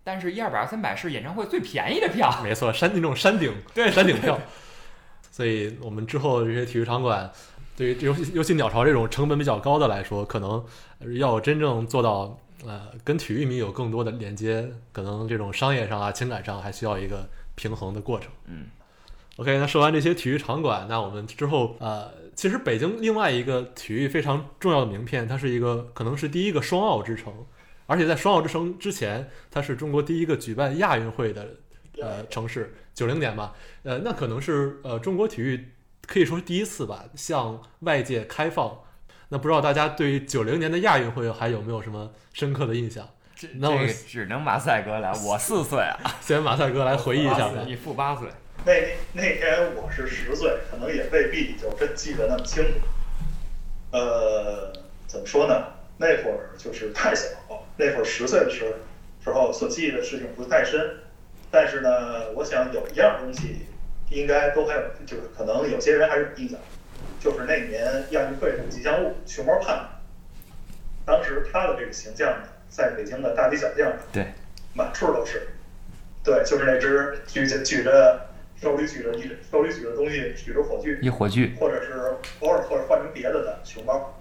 [0.04, 2.30] 但是，一二百二三百是演唱会最便宜的票。
[2.42, 4.38] 没错，山那种山顶 对山顶票。
[5.30, 7.32] 所以我们之后这些体育场馆，
[7.74, 10.62] 对于尤其尤其鸟巢这种成本比较高的来说，可能
[11.18, 18.30] 要真正做到呃跟体育迷有更多的连接，可能这种商业上啊、情感上还需要一个平衡的过程。
[18.44, 18.66] 嗯
[19.36, 27.32] OK，那说完这些体育场馆，那我们之后呃，其实北京另外一个体育非常重要的名片，它是一个可能是第一个双奥之城，
[27.86, 31.56] 而且在双奥之城之前，它是中国第一个举办亚运会的
[32.00, 35.68] 呃城市，九零年吧，呃，那可能是呃中国体育
[36.06, 38.80] 可以说是第一次吧向外界开放。
[39.30, 43.08] 那不知道大家对于九零年的亚运会还有没有什么深刻的印象？
[43.34, 47.62] 这那我这个只能马赛哥来，我四岁啊，先马赛哥来回忆一下吧。
[47.66, 48.28] 你负八岁。
[48.64, 52.70] 那那天我是十岁，可能也未必就真记得那么清楚。
[53.92, 54.72] 呃，
[55.06, 55.72] 怎么说呢？
[55.96, 57.28] 那会儿就是太小，
[57.76, 58.72] 那会儿十岁的时候
[59.22, 60.98] 时候所记忆的事情不太深。
[61.50, 63.66] 但是呢，我想有一样东西
[64.10, 66.58] 应该都还有，就是可能有些人还是有印象，
[67.20, 69.88] 就是那年亚运会的吉祥物熊猫盼盼，
[71.04, 74.26] 当时他的这个形象呢，在北京的大街小巷上，对，
[74.74, 75.46] 满处都是，
[76.24, 84.14] 对，就是那只举着举着手里举着一手里举着东西，举着火炬，一火炬，或者是偶尔或者换成别的的熊猫。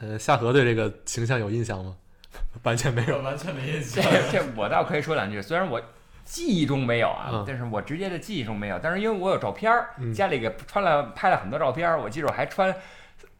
[0.00, 1.96] 呃，夏荷对这个形象有印象吗？
[2.62, 3.18] 完全没有。
[3.22, 4.12] 完全没印这象。
[4.32, 5.80] 这我倒可以说两句，虽然我
[6.24, 12.74] 记忆中没有啊，嗯但是我直接的记忆中没有，但是因为我有照片儿，嗯家里给穿了拍了很多照片儿，我记着我还穿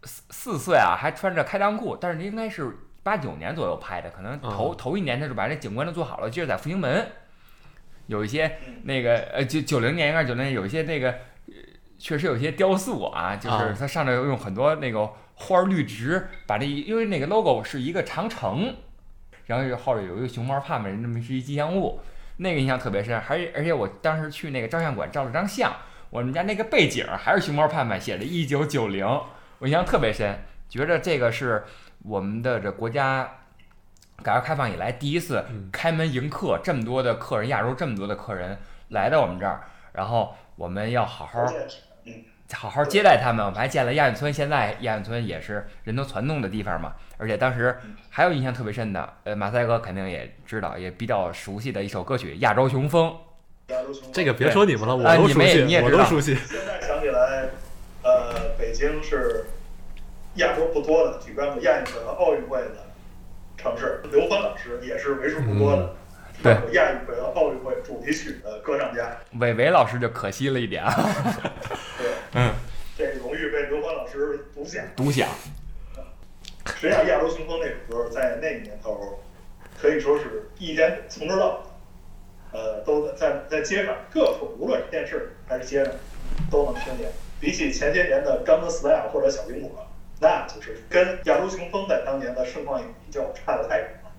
[0.02, 7.06] 四四岁啊，还穿着开裆裤，但是应该是八九年左右拍的，可能头、哦头一年他就把这景观都做好了，就是在复兴门
[8.06, 11.10] 有一些嗯那个呃九九零年应该是九零年有一些那个。
[11.10, 11.54] 呃
[11.96, 18.74] 确实有一些雕塑啊，就是啊它上头用很多那个花儿绿植，把这一因为那个 logo 是一个长城，
[19.46, 22.00] 然后后边有一个熊猫盼盼，那么是一吉祥物，
[22.38, 23.18] 那个印象特别深。
[23.20, 25.74] 还而且我当时去那个照相馆照了张相，
[26.10, 29.06] 我们家那个背景还是熊猫盼盼写的一九九零，
[29.60, 31.64] 我印象特别深，觉着这个是
[32.02, 33.43] 我们的这国家
[34.22, 38.56] 改革开放以来第一次嗯开门迎客，这么多的客人，亚洲这么多的客人
[38.88, 41.44] 来到我们这儿，然后我们要好好
[42.52, 43.44] 好好接待他们。
[43.44, 46.92] 我们还建了亚运村，现在亚运村也是人头攒动的地方嘛。
[47.16, 47.76] 而且当时
[48.10, 53.10] 还有印象特别深的，呃，马赛哥肯定也知道，也比较熟悉的一首歌曲《亚洲雄风》。
[53.74, 56.34] 亚洲雄风这个别说你们了，我啊你们也都熟悉，你也知道我都熟悉。
[56.34, 57.48] 现在想起来，
[58.02, 59.46] 呃，北京是
[60.34, 62.86] 亚洲不多的举办过亚运会和奥运会的
[63.64, 64.00] 城市。
[64.12, 65.96] 刘欢老师也是为数不多的嗯
[66.42, 69.16] 对亚运会和奥运会主题曲的歌唱家。
[69.40, 70.92] 韦唯老师就可惜了一点啊，
[71.98, 72.52] 对，嗯，
[72.98, 74.84] 这荣誉被刘欢老师独享。
[74.94, 75.28] 独享。
[76.76, 79.20] 实际上，《亚洲雄风》那首歌在那个年头
[79.80, 81.62] 可以说是一天从头到
[82.52, 85.94] 尾，呃，都在在街上各处，无论是电视还是街上，
[86.50, 87.10] 都能听见。
[87.40, 89.70] 比起前些年的《张哥 style》或者《小苹果》，
[90.24, 94.10] 那就是跟《亚洲雄风》在当年的盛况也比较，差的太远了。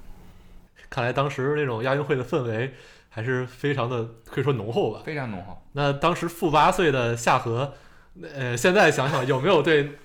[0.87, 2.75] 看来当时那种亚运会的氛围
[3.09, 5.01] 还是非常的，可以说浓厚吧。
[5.03, 5.59] 非常浓厚。
[5.71, 7.73] 那当时负八岁的夏荷，
[8.21, 9.97] 呃，现在想想有没有对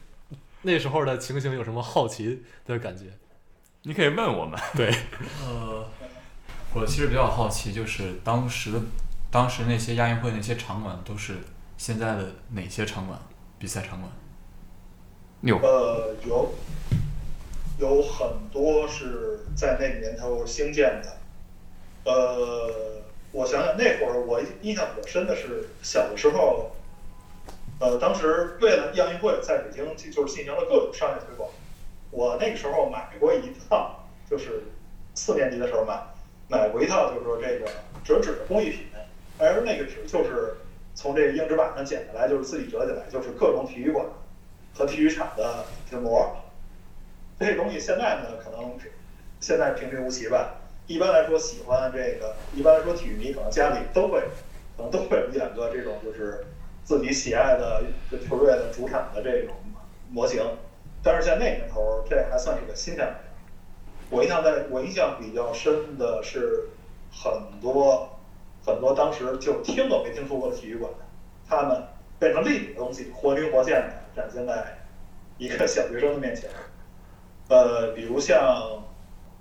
[0.63, 3.05] 那时候的情形有什么好奇的感觉？
[3.83, 4.91] 你可以问我们， 对，
[5.45, 5.87] 呃，
[6.73, 8.81] 我其实比较好奇，就是当时的
[9.31, 11.37] 当时那些亚运会那些场馆都是
[11.77, 13.19] 现在的哪些场馆？
[13.59, 14.11] 比赛场馆？
[15.43, 16.53] 有呃，有
[17.79, 21.17] 有很多是在那个年头兴建的。
[22.05, 26.73] 呃，我想想那会儿我印象比较深的是小的时候，
[27.79, 31.49] 呃，当时为了亚运会在北京就是进行了各种商业推广。
[32.11, 34.65] 我那个时候买过一套，就是
[35.15, 36.03] 四年级的时候买
[36.49, 37.71] 买过一套，就是说这个
[38.05, 38.81] 折纸的工艺品，
[39.39, 40.57] 而那个纸就是
[40.95, 44.05] 从这个硬纸板上剪下来，就是自己折起来，就是各种体育馆
[44.75, 46.37] 和体育场的纸模。
[47.39, 48.93] 这东西现在呢，可能是
[49.41, 50.57] 现在平平无奇吧。
[50.87, 54.21] 一般来说，喜欢这个，一般来说体育迷可能家里都会，
[54.77, 56.45] 可能都会有一两个这种就是
[56.85, 57.85] 自己喜爱的
[58.29, 59.55] 球队的主场的这种
[60.11, 60.45] 模型。
[61.03, 63.13] 但是在那年头，这还算是个新项目。
[64.11, 66.69] 我印象在，我印象比较深的是
[67.11, 68.19] 很多
[68.67, 70.93] 很多当时就听都没听说过的体育馆，
[71.49, 71.85] 他们
[72.19, 74.79] 变成立体的东西，活灵活现的展现在
[75.39, 76.51] 一个小学生的面前。
[77.49, 78.85] 呃，比如像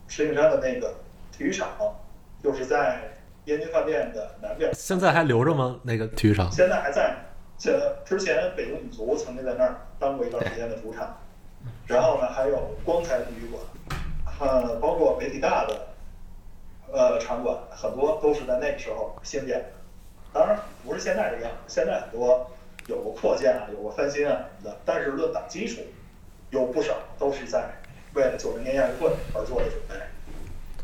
[0.07, 0.95] 石景山的那个
[1.31, 1.69] 体育场，
[2.41, 3.01] 就是在
[3.45, 5.79] 燕京饭店的南边，现在还留着吗？
[5.83, 6.51] 那个体育场？
[6.51, 7.15] 现在还在呢。
[7.57, 11.17] 现在之前北京女足曾经在那儿当过一段时间的主场，
[11.85, 13.61] 然后呢，还有光彩体育馆，
[14.39, 15.87] 呃，包括北体大的
[16.91, 19.65] 呃场馆，很多都是在那个时候兴建的。
[20.31, 22.49] 当然不是现在这样，现在很多
[22.89, 25.81] 有过扩建啊，有过翻新啊什么的，但是论打基础，
[26.49, 27.69] 有不少都是在
[28.15, 29.95] 为了九零年亚运会而做的准备。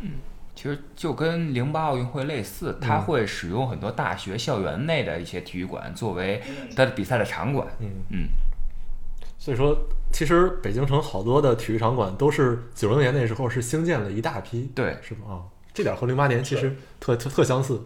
[0.02, 0.12] 嗯
[0.56, 7.68] 其实就跟零八奥运会类似，它会使用很多大学校园内的一些体育馆作为嗯它的比赛的场馆。
[7.80, 8.28] 嗯嗯，
[9.38, 9.78] 所以说，
[10.14, 15.32] 其实北京城好多的体育场馆都是九零年那时候是兴建了一大批，对，是吧？
[15.32, 17.82] 啊、这点和零八年其实特特特相似。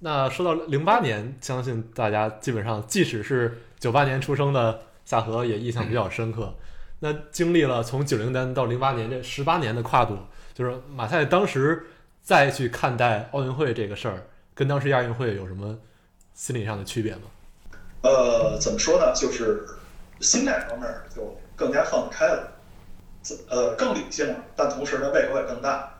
[0.00, 6.54] 那说到零八年，相信大家基本上，即使是九八年出生的夏荷也印象比较深刻。
[7.00, 10.18] 那经历了从九零年到零八年这十八年的跨度，
[10.54, 11.86] 就是马赛当时
[12.22, 15.78] 再去看待奥运会这个事儿，跟当时亚运会有什么
[16.34, 17.22] 心理上的区别吗？
[18.02, 19.12] 呃，怎么说呢？
[19.14, 19.66] 就是
[20.20, 22.52] 心态方面就更加放得开了，
[23.48, 25.92] 呃更理性了，但同时呢胃口也更大，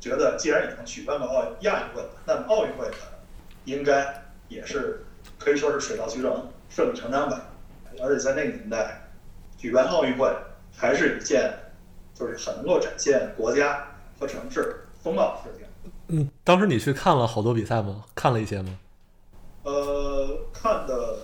[0.00, 2.94] 觉得既然已经举办了奥亚运会了，那么奥运会呢
[3.64, 5.04] 应该也是
[5.38, 7.46] 可以说是水到渠成、顺理成章吧。
[8.02, 9.08] 而且在那个年代，
[9.56, 10.28] 举办奥运会
[10.76, 11.52] 还是一件
[12.12, 13.86] 就是很能够展现国家
[14.18, 15.66] 和城市风貌的事情。
[16.08, 18.04] 嗯，当时你去看了好多比赛吗？
[18.14, 18.78] 看了一些吗？
[19.62, 21.18] 呃，看的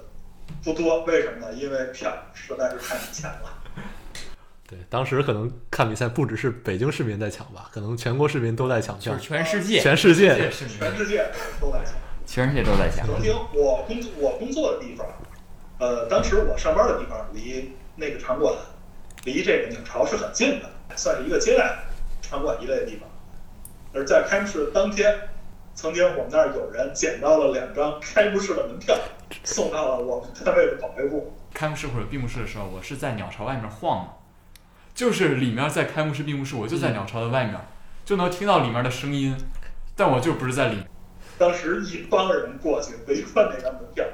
[0.62, 1.52] 不多，为什么呢？
[1.52, 3.58] 因为票实在是太难抢了。
[4.66, 11.26] 对，当时可能看比赛不只是北京市民在抢吧，可能全国市民都在抢票就是，全世界，全世界全世界全世界
[11.60, 11.94] 都在抢。
[12.30, 13.04] 全世界都在抢。
[13.04, 15.04] 曾经我工作我工作的地方，
[15.80, 18.54] 呃，当时我上班的地方离那个场馆，
[19.24, 21.80] 离这个鸟巢是很近的，算是一个接待
[22.22, 23.08] 场馆一类的地方。
[23.92, 25.12] 而在开幕式当天，
[25.74, 28.96] 曾经我们那儿有人捡到了两张开幕式的门票，
[29.42, 31.36] 送到了我们单位的保卫部。
[31.52, 34.12] 开幕式或者闭幕式的时候，我是在鸟巢外面晃的，
[34.94, 37.56] 就是里面在开幕式、闭幕式，我就在鸟巢的外面，
[38.04, 39.36] 就能听到里面的声音，
[39.96, 40.86] 但我就不是在里面。
[41.40, 44.04] 当时一帮人过去围观那张门票，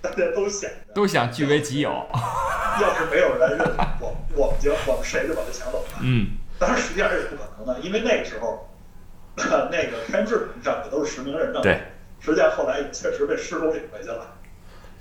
[0.00, 1.90] 大家都想着，都想据为己有。
[2.80, 3.68] 要是没有人认
[4.00, 5.98] 我，我们就我们谁就把它抢走了。
[6.00, 8.66] 嗯，当然，实际上是不可能的，因为那个时候，
[9.36, 11.60] 那个开幕式的门票也都是实名认证。
[11.60, 11.82] 对，
[12.18, 14.34] 实际上后来也确实被施工领回去了。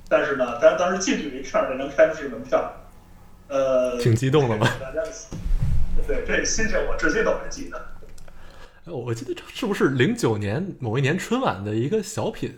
[0.09, 2.73] 但是呢，当当时近距离看着那张开幕式门票，
[3.47, 4.67] 呃，挺激动的吧？
[4.81, 5.01] 大家
[6.05, 7.81] 对这个心情，我至今都还记得。
[8.89, 12.57] 哎我记得这是不是零九年某一年春晚的一个小品，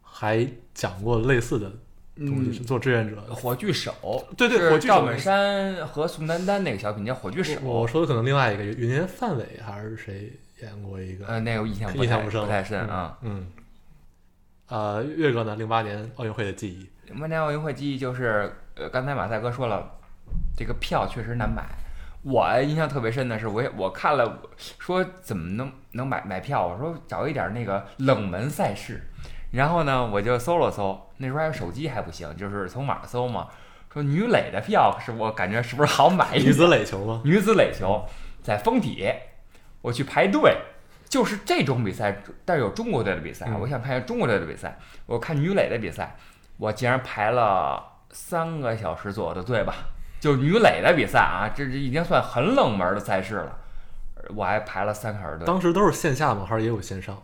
[0.00, 1.70] 还讲过类似的
[2.16, 3.34] 东西，是做志愿者的。
[3.34, 3.92] 火炬手，
[4.38, 7.60] 对对是火炬手赵本山和宋丹丹那个小品叫《火炬手》。
[7.62, 10.32] 我说的可能另外一个云年范伟还是谁
[10.62, 11.26] 演过一个？
[11.26, 13.18] 呃，那个我印象印象不深，不太深嗯啊。。
[13.20, 13.46] 嗯。
[14.68, 15.56] 呃，岳哥呢？
[15.56, 19.90] 零八年奥运会的记忆，零八年奥运会记忆就是，呃，刚才马赛哥说了，
[20.56, 21.68] 这个票确实难买。
[22.22, 24.42] 我印象特别深的是，我也我看了，
[24.78, 26.66] 说怎么能能买买票？
[26.66, 29.02] 我说找一点那个冷门赛事，
[29.52, 33.48] 然后呢，我就搜了搜，那时候还有手机还不行，就是从网上搜嘛。
[33.92, 36.46] 说女垒的票是我感觉是不是好买一点？
[36.46, 37.22] 女子垒球吗？
[37.24, 38.04] 女子垒球
[38.42, 39.10] 在封体，
[39.80, 40.58] 我去排队，
[41.08, 44.78] 就是这种比赛，但是有中国队的比赛，嗯我想看一下中国队的比赛。
[45.06, 46.16] 我看女垒的比赛，
[46.58, 49.74] 我竟然排了三个小时左右的队吧，
[50.20, 53.58] 就女垒的比赛啊，这这已经算很冷门的赛事了，
[54.36, 55.46] 我还排了三个小时队。
[55.46, 56.44] 当时都是线下吗？
[56.46, 57.20] 还是也有线上？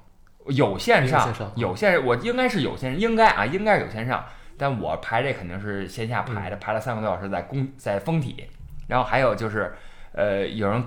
[0.47, 4.25] 有线上有线上，有线，我应该是有线，应该啊，应该是有线上，
[4.57, 8.49] 但我排这肯定是线下排的，排了三个多小时在工在丰体，
[8.87, 9.75] 然后还有就是，
[10.13, 10.83] 呃，有人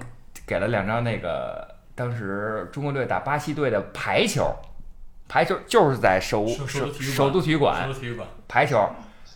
[0.47, 4.55] 给了两张那个当时中国队打巴西队的排球，
[5.27, 8.89] 排球就是在首首首都体育馆首都体育馆排球，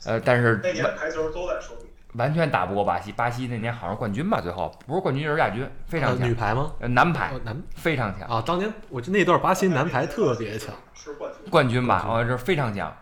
[0.06, 1.93] 呃，但是那年排球都在手里。
[2.14, 6.72] 完全打不过巴西，巴西那年好像是冠军吧，最后不是冠军就是亚军，非常呃强女，排吗？
[6.80, 8.28] 呃，男排哦，男非常强。
[8.30, 10.74] 啊，当年我记得那段巴西男排特别强。
[10.94, 11.50] 是冠军。
[11.50, 12.96] 冠军吧，哦，这非常强，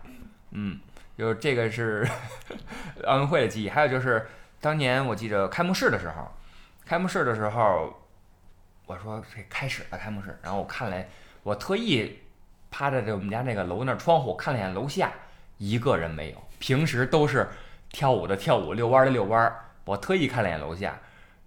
[0.52, 0.80] 嗯，
[1.16, 2.08] 就是这个是
[3.04, 4.26] 奥运会的记忆，还有就是
[4.60, 6.32] 当年我记得开幕式的时候，
[6.86, 7.94] 开幕式的时候，
[8.86, 11.04] 我说这开始了开幕式，然后我看了，
[11.42, 12.18] 我特意
[12.70, 15.12] 趴在这我们家那个楼那窗户看了一眼楼下，
[15.58, 17.48] 一个人没有，平时都是
[17.92, 20.98] 跳舞的跳舞，遛弯儿的遛弯儿，我特意看了一眼楼下。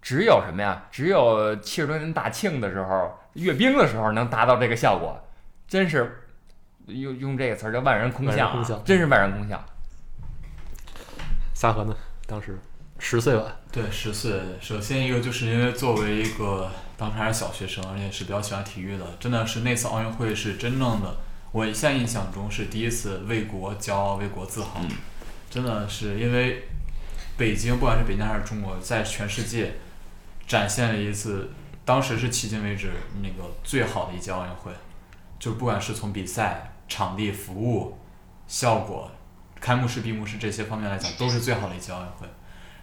[0.02, 0.86] 只有什么呀？
[0.92, 5.20] 只有七十周年大庆的时候，阅兵的时候能达到这个效果，
[5.68, 6.24] 真是
[6.86, 9.60] 用用这个词儿叫万人空巷、啊，空巷真是万人空巷。
[11.56, 11.96] 沙河呢？
[12.28, 12.60] 当时
[13.00, 14.40] 十岁吧，对，十岁。
[14.62, 21.18] 首先一个就是因为作为一个当时还是小学生，而且是比较喜欢体育的，真的是那次奥运会是真正的，
[21.52, 24.82] 我现在印象中是第一次为国骄傲、为国自豪。
[25.56, 26.68] 真的是因为
[27.38, 29.76] 北京，不管是北京还是中国，在全世界
[30.46, 31.50] 展现了一次，
[31.86, 32.92] 当时是迄今为止
[33.22, 34.74] 那个最好的一届奥运会，
[35.40, 37.98] 就不管是从比赛、场地、服务、
[38.50, 39.10] 效果、
[39.62, 42.28] 开幕式、闭幕式这些方面来讲，都是最好的一届奥运会。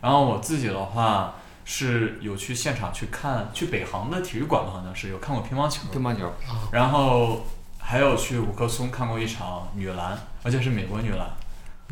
[0.00, 1.34] 然后我自己的话
[1.66, 6.32] 是有去现场去看，去北航的体育馆好像是有看过乒乓球，乒乓球，
[6.72, 7.44] 然后
[7.78, 11.28] 还有去五棵松看过一场女篮，而且是美国女篮。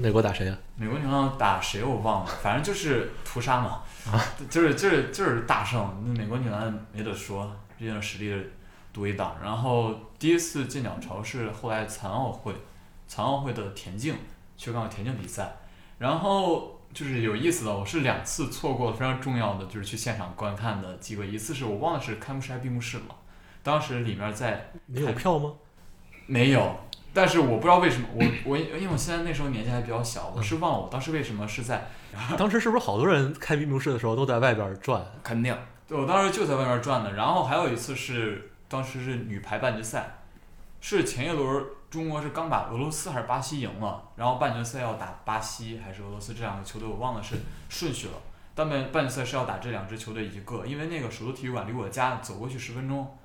[0.01, 0.57] 美国打谁呀？
[0.77, 6.03] 美国女篮打谁我忘了，反正就是屠杀嘛，啊就是就是就是大胜。
[6.07, 8.47] 那美国女篮没得说，毕竟实力
[8.93, 9.37] 独一档。
[9.43, 12.55] 然后第一次进鸟巢是后来残奥会，
[13.07, 14.15] 残奥会的田径，
[14.57, 15.53] 去看过田径比赛。
[15.99, 21.29] 然后就是有意思的，我是两次错过了非常重要的，就是去现场观看的机会。
[21.29, 23.15] 一次是我忘了是开幕式还是闭幕式了，
[23.63, 25.53] 当时里面在你有票吗？
[26.27, 26.75] 没有，
[27.13, 31.89] 但是我不知道为什么，我 我因为我现在那时候年纪还比较小，我是忘了我当时为什么是在，
[32.39, 35.05] 当时是不是好多人开闭幕式的时候都在外边转？
[35.23, 35.57] 肯定
[35.89, 37.15] 对我当时就在外面转的。
[37.15, 40.19] 然后还有一次是当时是女排半决赛，
[40.81, 47.35] 是前一轮中国是刚把俄罗斯还是巴西赢了，然后半决赛要打巴西还是俄罗斯这两个球队，我忘了是
[47.69, 48.15] 顺序了。
[48.55, 53.17] 但半半决赛是要打这两支球队一个，因为那个首都体育馆离我家走过去十分钟。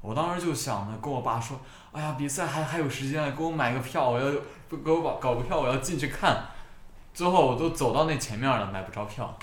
[0.00, 1.60] 我当时就想着跟我爸说，
[1.92, 4.32] 哎呀，比赛还还有时间，给我买个票，我要
[4.68, 6.46] 不给我搞搞个票，我要进去看。
[7.12, 9.36] 最后我都走到那前面了，买不着票，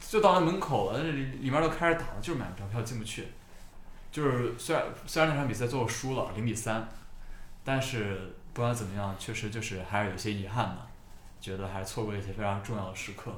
[0.00, 3.28] 就到那门口了，那里里面都开始打了，就是买不着票进不去。
[4.10, 6.88] 就是虽然虽然那场比赛最后输了零比三，
[7.62, 10.78] 但是不管怎么样，确实就是还是有些遗憾的，
[11.40, 13.32] 觉得还是错过一些非常重要的时刻。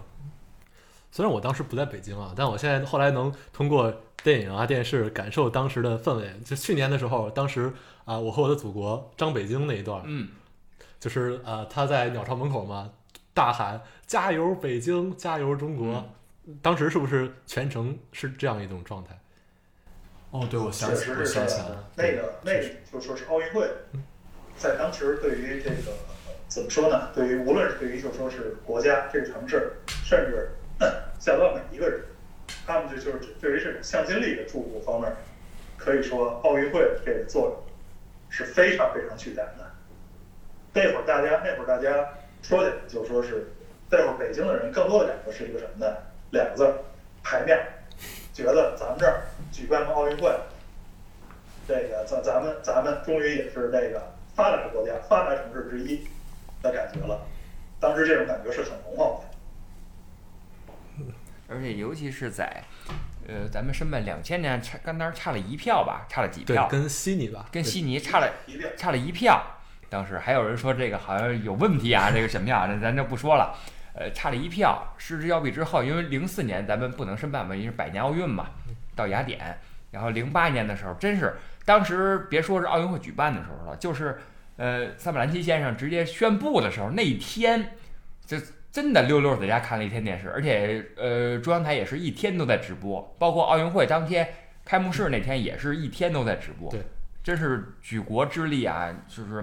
[1.11, 3.92] 虽然我当时不在北京啊，但我现在后来能通过
[4.22, 6.30] 电影啊、电视感受当时的氛围。
[6.44, 7.72] 就去年的时候，当时
[8.04, 10.28] 啊，我和我的祖国张北京那一段，嗯，
[10.98, 12.90] 就是啊，他在鸟巢门口嘛，
[13.32, 16.04] 大喊“加油北京，加油中国”
[16.62, 19.18] 当时是不是全程是这样一种状态？
[20.30, 21.88] 哦，对，我想起，我想起来了。。
[21.96, 23.68] 那个那个就说是奥运会，
[24.56, 25.76] 在当时对于这个
[26.48, 27.10] 怎么说呢？
[27.14, 29.72] 对于无论是对于就说是国家这个城市，
[30.04, 30.50] 甚至
[31.18, 32.00] 下到每一个人，
[32.66, 35.12] 他们就就是对于这种向心力的注入方面，
[35.76, 37.57] 可以说奥运会这个作用
[38.28, 39.70] 是非常非常巨大的。
[40.72, 42.09] 那会儿大家那会儿大家
[42.42, 43.49] 说起来就说是
[43.90, 45.97] 那会儿北京的人更多的感觉是一个什么呢？
[46.30, 46.74] 两个字儿
[47.22, 47.66] 排面儿，
[48.34, 49.22] 觉得咱们这儿
[49.53, 50.30] 举办个奥运会，
[51.68, 54.03] 这个咱咱们咱们终于也是这个
[54.34, 56.07] 发达国家、发达城市之一
[56.62, 57.24] 的感觉了。
[57.78, 59.36] 当时这种感觉是很浓厚的。
[61.49, 62.64] 而且尤其是在，
[63.26, 68.30] 呃，咱们申办两千年差，刚当时差了一票吧，差了几票，，跟悉尼吧，跟悉尼差了
[68.76, 69.40] 差了一票。
[69.88, 73.57] 当时还有人说这个好像有问题啊，这个什么呀，那咱就不说了。
[73.94, 78.49] 呃，差了一票，失之交臂之后，因为零四年咱们不能申办嘛，因为是百年奥运嘛，
[78.94, 79.59] 到雅典。
[79.92, 84.18] 然后零八年的时候，真是当时别说是奥运会举办的时候了，就是
[84.57, 87.72] 呃，萨马兰奇先生直接宣布的时候，那一天
[88.26, 88.36] 就
[88.76, 94.28] 真的溜溜在家看了一天电视，而且呃，中央台也是一天都在直播，包括奥运会当天
[94.66, 96.70] 开幕式那天也是一天都在直播。
[96.70, 96.82] 对，
[97.24, 99.42] 真是举国之力啊，就是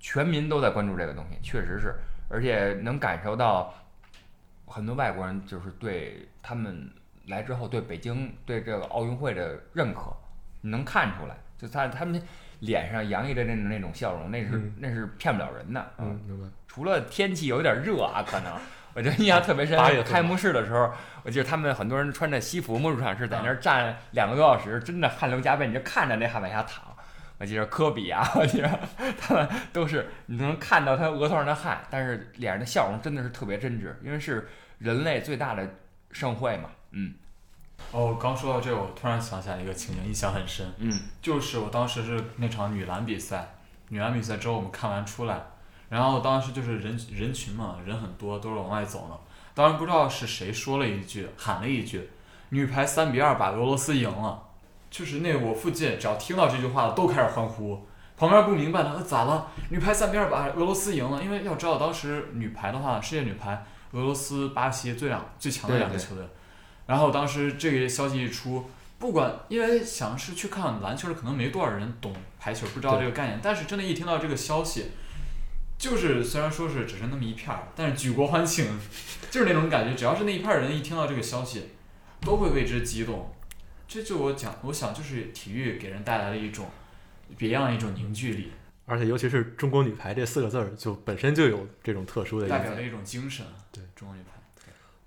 [0.00, 1.94] 全民都在关注这个东西，确实是，
[2.30, 3.74] 而且能感受到
[4.64, 6.90] 很多外国人就是对他们
[7.26, 10.10] 来之后对北京对这个奥运会的认可，
[10.62, 12.22] 你能看出来，就他他们
[12.60, 15.92] 脸上洋溢着那种那种笑容，那是、嗯那是骗不了人的。
[15.98, 16.48] 嗯，明白。
[16.66, 18.52] 除了天气有点热啊，可能
[18.94, 20.02] 我觉得印象 特别深八月。
[20.02, 20.92] 开幕式的时候，
[21.22, 26.82] 我记得他们很多人穿着西服嘛入场式，在那儿站两个多小时，真的汗流浃背，你就看着那汗往下淌。
[27.38, 28.80] 我记得科比啊，我记得
[29.20, 34.48] 他们都是你能看到他额头上的汗，但是脸上的笑容真的是特别真挚，因为是
[34.78, 35.68] 人类最大的
[36.12, 36.70] 盛会嘛。
[36.92, 37.14] 嗯
[37.92, 40.72] 哦，刚说到这个，我突然想起来一个情景，印象很深。
[40.78, 43.54] 嗯就是我当时是那场女篮比赛，
[43.88, 45.40] 女篮比赛之后我们看完出来，
[45.88, 49.16] 然后当时就是人人群嘛，人很多，都是往外走呢。
[49.54, 52.10] 当时不知道是谁说了一句，喊了一句，
[52.48, 54.42] 女排三比二把俄罗斯赢了。
[54.90, 59.48] 就是那我附近只要听到这句话的都开始欢呼，旁边不明白的呃咋了？
[59.70, 66.24] 女排三比二把俄罗斯赢了，因为要知道当时女排的话，世界女排俄罗斯、巴西最两最强的两个球队。
[66.86, 73.40] 然后当时这个消息一出，不管因为想是去看篮球的，可能没多少人懂排球，不知道这个概念。
[73.42, 74.92] 但是真的，一听到这个消息，
[75.78, 78.66] 就是虽然说是只是那么一片儿，但是举国欢庆，
[79.30, 79.94] 就是那种感觉。
[79.94, 81.70] 只要是那一片儿人一听到这个消息，
[82.20, 83.30] 都会为之激动。
[83.86, 86.66] 这就我讲，我想就是体育给人带来了一种
[87.36, 88.50] 别样一种凝聚力，
[88.86, 92.50] 而且尤其是中国女排这四个字儿，就本身就有这种特殊的意。
[92.50, 93.44] 代表了一种精神。
[93.70, 94.33] 对，中国女排。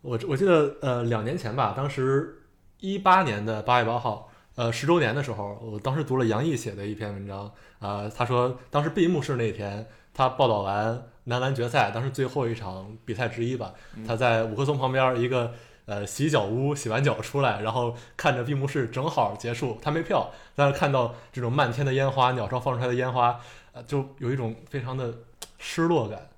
[0.02, 2.42] 我我记得呃两年前吧，当时
[2.80, 13.74] 一八年的八月八号，呃十周年的时候，我当时读了杨毅写的一篇文章，啊、他说当时闭幕式那天，他报道完男篮决赛，当时最后一场比赛之一吧，
[14.08, 15.54] 他在五棵松旁边一个
[15.86, 23.40] 呃洗脚屋洗完脚出来，然后看着闭幕式正好结束，他没票，但是看到这种漫天的烟花，鸟巢放出来的烟花，
[23.74, 25.14] 呃，就有一种非常的
[25.58, 26.30] 失落感，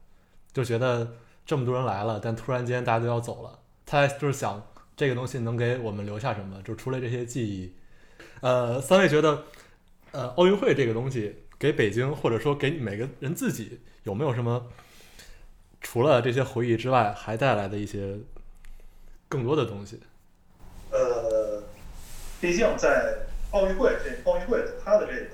[0.53, 1.07] 就觉得
[1.49, 3.57] 这么多人来了，但突然间大家都要走了。
[3.83, 4.63] 他就是想
[4.95, 7.73] 这个东西能给我们留下什么，就除了这些记忆。
[8.41, 9.45] 呃，三位觉得，
[10.11, 14.67] 呃，奥运会这个东西给北京或者说给每个人自己有没有什么，
[15.81, 18.19] 除了这些回忆之外，还带来的一些
[19.27, 19.99] 更多的东西？
[20.91, 21.63] 呃，
[22.39, 25.31] 毕竟在奥运会这奥运会它的这个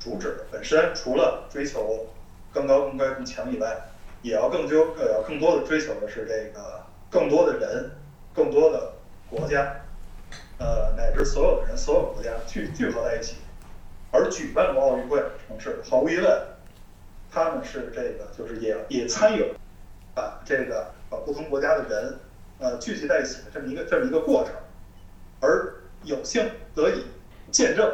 [0.00, 2.08] 主旨本身，除了追求
[2.52, 3.76] 更高、更快、更强以外，
[4.24, 7.90] 也要更究呃要更多的追求的是这个更多的人、
[8.34, 8.94] 更多的
[9.28, 9.82] 国家，
[10.56, 13.36] 呃乃至所有的人、所有国家聚聚合在一起。
[14.10, 16.40] 而举办过奥运会的城市，毫无疑问，
[17.30, 19.56] 他们是这个就是也也参与了
[20.14, 22.18] 把这个把不同国家的人
[22.60, 24.54] 呃聚集在一起的这么一个这么一个过程，
[25.40, 27.04] 而有幸得以
[27.50, 27.92] 见证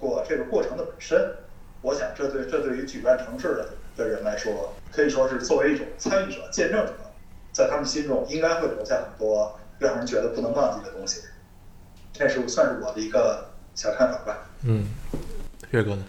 [0.00, 1.32] 过这个过程的本身，
[1.80, 3.68] 我想这对这对于举办城市的
[4.00, 6.94] 的人来说，可以说是作为一种参与者、见证者，
[7.52, 11.22] 在他们心中应该会留下很多让人觉得不能忘记的东西。
[12.12, 14.38] 这是算是我的一个小看法吧。
[14.62, 14.88] 嗯，
[15.70, 16.04] 岳哥呢？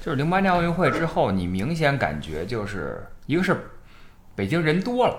[0.00, 3.56] 就是零八年奥运会之后，你明显感觉就是一个是
[4.34, 5.16] 北京人多了，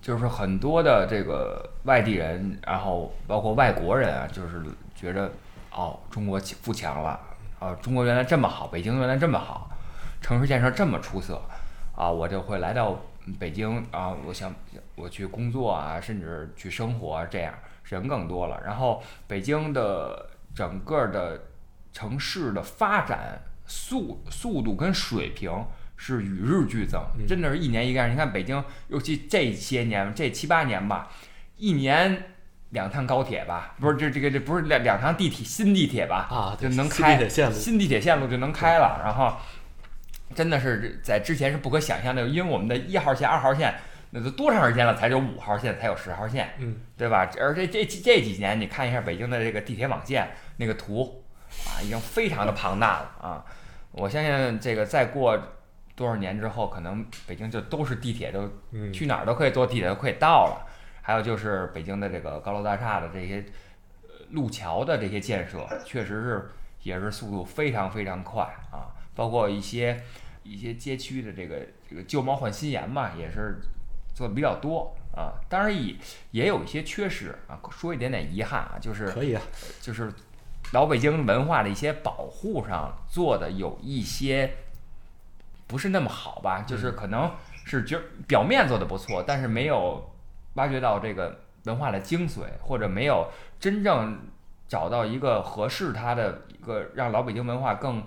[0.00, 4.62] 就是很多的这个外地人，然后包括外国人啊，就是
[4.94, 5.30] 觉着
[5.72, 7.20] 哦，中国富强了
[7.58, 9.70] 啊，中国原来这么好，北京原来这么好，
[10.22, 11.40] 城市建设这么出色
[12.00, 12.98] 啊，我就会来到
[13.38, 14.54] 北京啊，我想
[14.94, 17.52] 我去工作啊，甚至去生活啊，这样
[17.84, 21.42] 人更多了，然后北京的整个的
[21.92, 25.52] 城市的发展速速度跟水平
[25.94, 28.10] 是与日俱增，真的是一年一个样。
[28.10, 31.10] 你看北京，尤其这些年，这七八年吧，
[31.58, 32.30] 一年
[32.70, 36.26] 两趟高铁吧，不是这这个这不是两两趟地铁新地铁吧？
[36.30, 39.36] 啊就能新开地铁线路新地铁线路就能开了，然后
[40.34, 43.74] 真的是在之前是不可想象的，因为我们的一号线、二号线
[44.10, 47.30] 那都多长时间了才有五号线，才有十号线，嗯，对吧？
[47.38, 51.24] 而这这这几年，你看一下北京的这个地铁网线那个图
[51.66, 53.44] 啊，已经非常的庞大了啊！
[53.92, 55.36] 我相信这个再过
[55.96, 60.66] 多少年之后，可能北京就都是地铁都嗯去哪儿都可以坐地铁都可以到了。
[61.02, 63.44] 还有就是北京的这个高楼大厦的这些
[64.02, 66.50] 呃路桥的这些建设，确实是
[66.82, 70.02] 也是速度非常非常快啊，包括一些
[70.44, 73.60] 一些街区的这个这个旧貌换新颜嘛，也是
[74.14, 75.36] 做的比较多啊。
[75.46, 75.94] 当然也
[76.30, 79.42] 也有一些缺失啊，说一点点遗憾啊，就是可以啊，
[79.82, 80.10] 就是
[80.72, 84.50] 老北京文化的一些保护上做的有一些
[85.66, 87.30] 不是那么好吧，就是可能
[87.66, 90.10] 是觉表面做的不错，但是没有
[90.54, 94.18] 挖掘到这个文化的精髓，或者没有真正
[94.66, 98.02] 找到一个合适它的一个让老北京文化更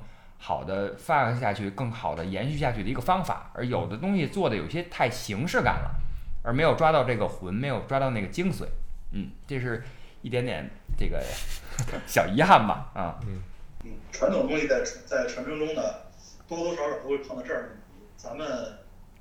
[0.45, 5.95] 好的发扬下去、更好的延续下去的一个方法，而有的东西做的有些太形式感了，
[6.43, 8.65] 而没有抓到这个魂，没有抓到那个精髓，
[9.13, 9.81] 嗯，这是
[10.21, 11.23] 一点点这个
[12.05, 13.41] 小遗憾吧，啊，嗯，
[14.11, 15.81] 传统东西在在传承中呢，
[16.45, 17.77] 多多少少都会碰到这儿。
[18.17, 18.45] 咱们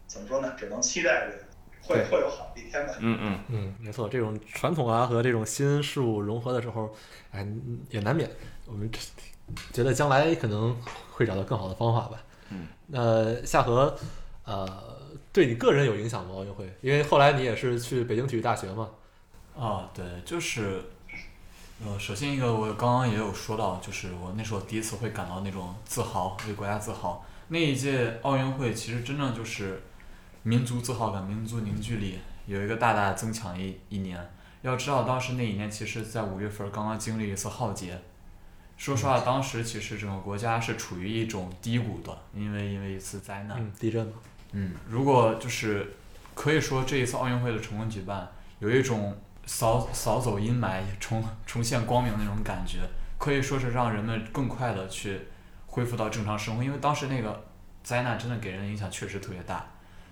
[0.08, 0.54] 怎么说呢？
[0.58, 1.34] 只能期待着
[1.82, 2.94] 会会有好的一天吧。
[2.98, 3.38] 嗯嗯。
[3.48, 6.92] 嗯，没错，这种传统啊和这种新事物融合的时候，
[7.30, 7.46] 哎，
[7.90, 8.28] 也难免
[8.66, 8.90] 我们
[9.72, 10.76] 觉得将来可能
[11.12, 12.18] 会找到更好的方法吧。
[12.50, 13.96] 嗯，那夏荷，
[14.44, 14.66] 呃，
[15.32, 16.34] 对你个人有影响吗？
[16.34, 16.70] 奥运会？
[16.80, 18.88] 因为后来你也是去北京体育大学嘛。
[19.58, 20.82] 啊，对，就是，
[21.84, 27.24] 呃，首先一个我刚刚也有说到，就是我那时候第一次会感到那种自豪，为国家自豪。
[27.48, 29.82] 那一届奥运会其实真正就是
[30.42, 34.18] 民族自豪感、民族凝聚力有一个大大增强一一年。
[34.62, 38.00] 要知道，当时那一年其实在五月份刚刚经历一次浩劫。
[38.82, 43.56] 说实话，当时其实整个国家是处于一种低谷的，因为因为一次灾难。
[43.56, 44.14] 嗯，地震嘛。
[44.50, 45.94] 嗯，如果就是
[46.34, 48.28] 可以说这一次奥运会的成功举办，
[48.58, 49.16] 有一种
[49.46, 52.80] 扫扫走阴霾、重重现光明的那种感觉，
[53.18, 55.16] 可以说是让人们更快的去
[55.68, 56.64] 恢复到正常生活。
[56.64, 57.44] 因为当时那个
[57.84, 59.64] 灾难真的给人的影响确实特别大，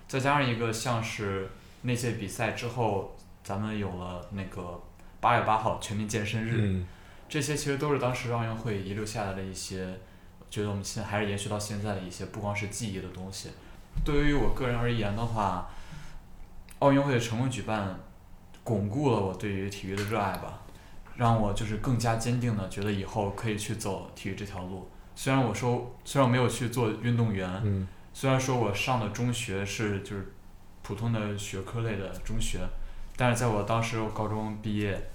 [0.07, 1.49] 再加上一个像是
[1.81, 4.81] 那届比赛之后，咱们有了那个
[5.19, 6.87] 八月八号全民健身日，嗯
[7.31, 9.97] 这些其实都是当时奥运会遗留下来的一些，
[10.49, 13.51] 觉得我们现在还是延续到现在的一些不光是记忆的东西。
[14.03, 15.69] 对于我个人而言的话，
[16.79, 17.97] 奥运会的成功举办，
[18.65, 20.59] 巩固了我对于体育的热爱吧，
[21.15, 24.89] 让我就是更加坚定的觉得以后可以去走体育这条路。
[25.15, 30.33] 虽然我说，虽然我没有去做运动员，嗯虽然说我上的中学是就是
[30.81, 32.59] 普通的学科类的中学，
[33.15, 35.10] 但是在我当时高中毕业，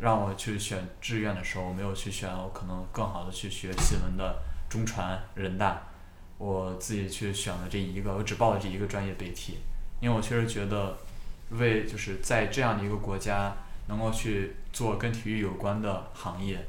[0.00, 5.80] 让我去选志愿的时候，我没有去选我可能更好的去学新闻的中传人大，
[6.38, 9.58] 我自己去选了这一个，我只报了这一个专业北体，
[10.00, 10.96] 因为我确实觉得
[11.50, 13.56] 为就是在这样的一个国家
[13.88, 16.64] 能够去做跟体育有关的行业，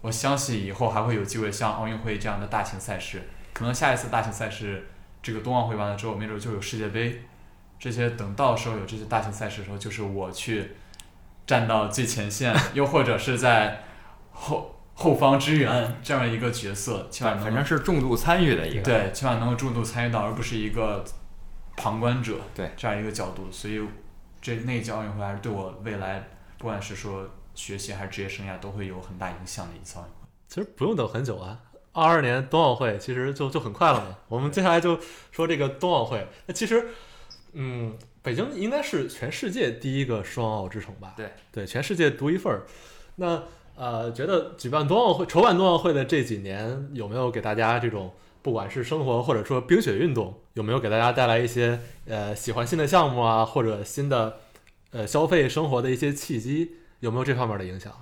[0.00, 3.22] 我相信以后还会有机会像奥运会这样的大型赛事，
[3.52, 4.86] 可能下一次大型赛事
[5.20, 7.22] 这个冬奥会完了之后，没准就有世界杯，
[7.80, 10.72] 这些等到时候有这些大型赛事的时候，就是我去
[11.48, 13.82] 站到最前线，又或者是在
[14.30, 18.82] 后后方支援这样一个角色，起码反正是重度参与的一个。
[18.82, 21.02] 对，起码能够重度参与到，而不是一个
[21.74, 23.50] 旁观者对这样一个角度。
[23.50, 23.80] 所以
[24.42, 26.28] 这那一届奥运会还是对我未来
[26.58, 30.28] 不管是说学习还是职业生涯都会有很大影响的一次奥运会。
[30.48, 31.58] 其实不用等很久啊。
[31.92, 34.18] 二二年冬奥会其实就就很快了嘛。
[34.28, 35.00] 我们接下来就
[35.32, 36.28] 说这个冬奥会。
[36.44, 36.88] 那其实，
[37.52, 41.14] 嗯，北京应该是全世界第一个双奥之城吧？
[41.16, 42.62] 对对，全世界独一份儿。
[43.16, 43.42] 那
[43.74, 54.38] 呃，觉得举办冬奥会、筹办冬奥会的这几年，有没有给大家这种不管是生活或者说冰雪运动，有没有给大家带来一些呃喜欢新的项目啊，或者新的
[54.90, 56.76] 呃消费生活的一些契机？
[57.00, 57.92] 有没有这方面的影响？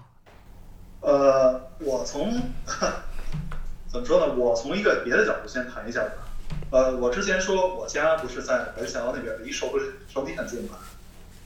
[1.00, 2.32] 呃，我从
[3.86, 4.34] 怎么说呢？
[4.34, 6.25] 我从一个别的角度先谈一下吧。
[6.70, 9.78] 呃，我之前说我家不是在白石桥那边，离首都
[10.08, 10.78] 首都很近嘛。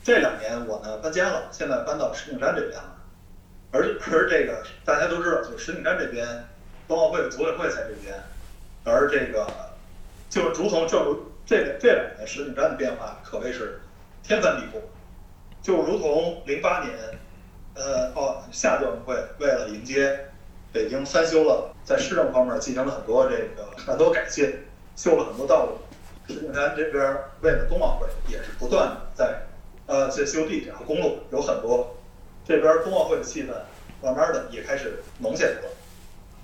[0.03, 2.97] 这两年我呢搬家了，现在搬到石景山这边了。
[3.71, 6.25] 而而这个大家都知道，就是石景山这边
[6.87, 8.15] 冬奥会的组委会在这边，
[8.83, 9.47] 而这个
[10.29, 13.81] 就如同正如这这两年石景山的变化可谓是
[14.23, 14.81] 天翻地覆，
[15.61, 16.95] 就如同零八年。
[17.73, 20.27] 呃，哦，夏奥运会为了迎接
[20.73, 24.53] 北京翻修了，在市政方面进行了很多这个很多改进，
[25.01, 25.71] 修了很多道路。
[26.27, 29.41] 石景山这边为了冬奥会也是不断的在
[29.87, 31.95] 呃在修地铁和公路，有很多
[32.45, 33.47] 这边冬奥会的气氛
[34.03, 35.69] 慢慢的也开始浓起来了。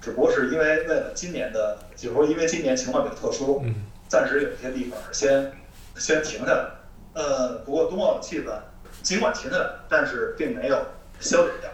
[0.01, 3.76] 只不过是因为为了今年的，就是说因为今年情况比较特殊，嗯，
[4.08, 5.51] 暂时有些地方先
[5.95, 6.72] 先停下来。
[7.14, 8.51] 呃，不过冬奥的气氛
[9.03, 10.78] 尽管停下来，但是并没有
[11.20, 11.70] 消减掉。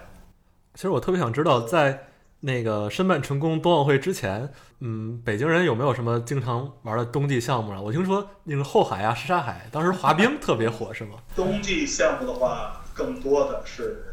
[0.74, 2.08] 其实我特别想知道，在
[2.46, 7.80] 那个申办成功冬奥会之前，嗯，北京人有没有什么经常玩的冬季项目啊？
[7.80, 11.12] 我听说那个后海啊、什刹海，当时滑冰特别火，是吗？
[11.38, 14.04] 冬季项目的话，更多的是，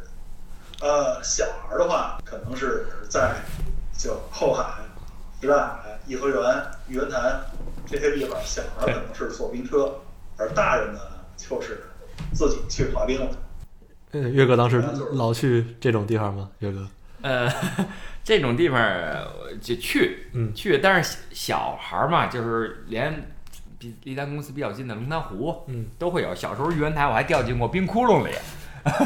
[0.81, 3.35] 呃，小孩儿的话，可能是在
[3.99, 4.65] 就后海、
[5.41, 6.39] 什刹海、颐和园、
[6.87, 7.41] 玉渊潭
[7.85, 9.93] 这些地方，小孩儿可能是坐冰车，
[10.37, 11.01] 而大人呢，
[11.37, 11.83] 就是
[12.33, 13.37] 自己去滑冰了。
[14.13, 14.81] 呃，岳哥当时
[15.15, 16.49] 老去这种地方吗？
[16.61, 16.87] 岳哥，
[17.23, 17.49] 呃，
[18.23, 23.31] 这种地方呃就去，嗯去，但是小孩儿嘛，就是连
[23.79, 26.35] 比离咱公司比较近的龙潭湖，嗯，都会有。
[26.35, 28.33] 小时候玉渊潭我还掉进过冰窟窿里，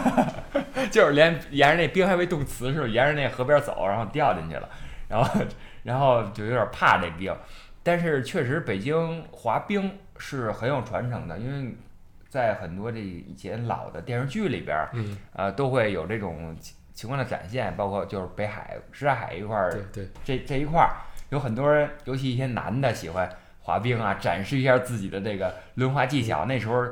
[0.90, 4.68] 就是连沿着那冰还没动词似的，沿着那河边走，然后掉进去了，
[5.08, 5.40] 然后
[5.84, 7.34] 然后就有点怕这冰。
[7.82, 11.76] 但是确实，北京滑冰是很有传承的，因为
[12.28, 16.56] 在很多这以前老的电视剧里边儿，嗯，呃，都会有这种
[16.94, 20.94] 情情况的展现，包括就是北海、什刹海一块儿对对，这这一块儿，
[21.30, 23.28] 有很多人，尤其一些男的喜欢
[23.62, 26.46] 滑冰啊，展示一下自己的这个轮滑技巧。
[26.46, 26.86] 那时候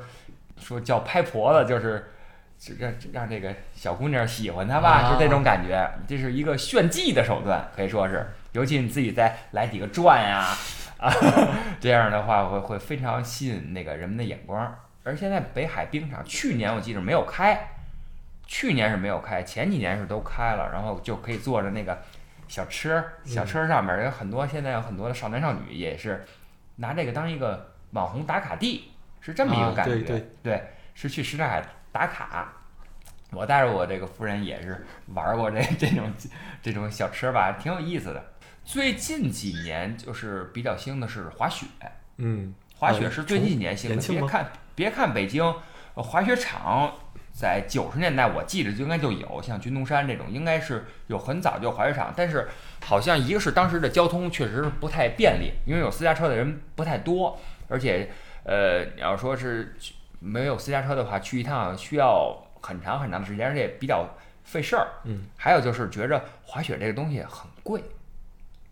[0.60, 2.10] 说叫拍婆子，就是
[2.58, 5.90] 就让让这个小姑娘喜欢他吧，啊就这种感觉。
[6.06, 10.46] 这是一个炫技的手段，可以说是，尤其你自己再来几个转呀，
[10.98, 11.10] 啊，
[11.80, 14.76] 这样的话会会非常吸引那个人们的眼光。
[15.04, 17.68] 而现在北海冰场去年我记得没有开，
[18.46, 22.02] 去年是没有开，前几年是都开了，然后就可以坐着那个
[22.48, 26.24] 小车，小车上面有很多现在有很多的少男少女也是
[26.76, 28.90] 拿这个当一个网红打卡地，
[29.20, 30.00] 是这么一个啊感觉。
[30.00, 30.62] 对对
[30.94, 32.52] 是去什刹海打卡。
[33.30, 34.84] 我带着我这个夫人也是
[35.14, 36.12] 玩过这这种
[36.60, 38.22] 这种小车吧，挺有意思的。
[38.62, 41.64] 最近几年就是比较兴的是滑雪，
[42.18, 44.02] 嗯，滑雪是最近几年兴的。
[44.06, 45.42] 别看别看北京
[45.94, 46.92] 呃滑雪场，
[47.32, 52.46] 在九十年代我记着就应该就有，像军东山这种应该是有很早就有滑雪场，但是
[52.84, 58.10] 好像一个是当时的交通确实不太便利，因为有私家车的人不太多，而且
[58.44, 64.06] 呃，你要说是去没有私家车的话，去一趟需要很长很长的时间，而且比较
[64.44, 64.86] 费事儿。
[65.04, 67.82] 嗯，还有就是觉着滑雪这个东西很贵，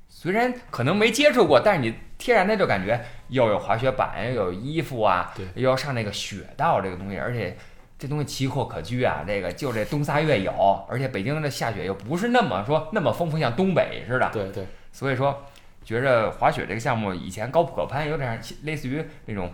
[0.08, 7.56] 虽然可能没接触过，但是你天然的就感觉又有滑雪板，又有衣服啊，对又要上那个雪道这个东西，而且
[8.00, 10.52] 这东西奇货可居啊，这个就这冬仨月有，
[10.88, 15.44] 而且北京的下雪又不是那么说那么丰富，像东北似的，对对，所以说
[15.84, 19.52] 觉着滑雪这个项目以前高不可攀，有点类似于那种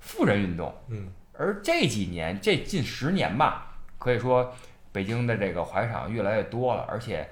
[0.00, 4.52] 富人运动，嗯，而这几年这近十年吧，可以说
[4.90, 7.28] 北京的这个滑雪场越来越多了，而且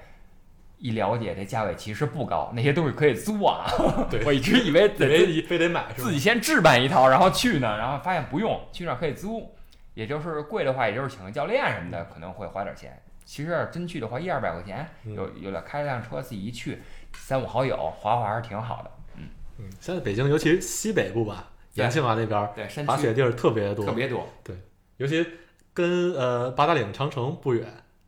[0.77, 3.65] 一了解这价位其实不高，那些东西可以租啊。
[4.09, 6.17] 对 我一直以为得自己非得买自己？
[6.17, 9.53] 先置办一套，然后去呢，然后发现不用，去那儿可以租，
[9.93, 13.01] 也就是贵的话，也就是请个教练什么的，可能会花点钱。
[13.25, 16.79] 其实要是真去的话，一二百块钱，嗯有有了开辆车自己一去，
[17.13, 18.91] 三五好友滑滑还是挺好的。
[19.17, 19.27] 嗯
[19.59, 24.27] 嗯，现在北京尤其是西北部吧，延庆啊那边儿对，山滑雪地儿特别多，特别多。
[24.43, 24.55] 对
[24.97, 25.25] 尤其
[25.73, 27.67] 跟呃八达岭长城不远，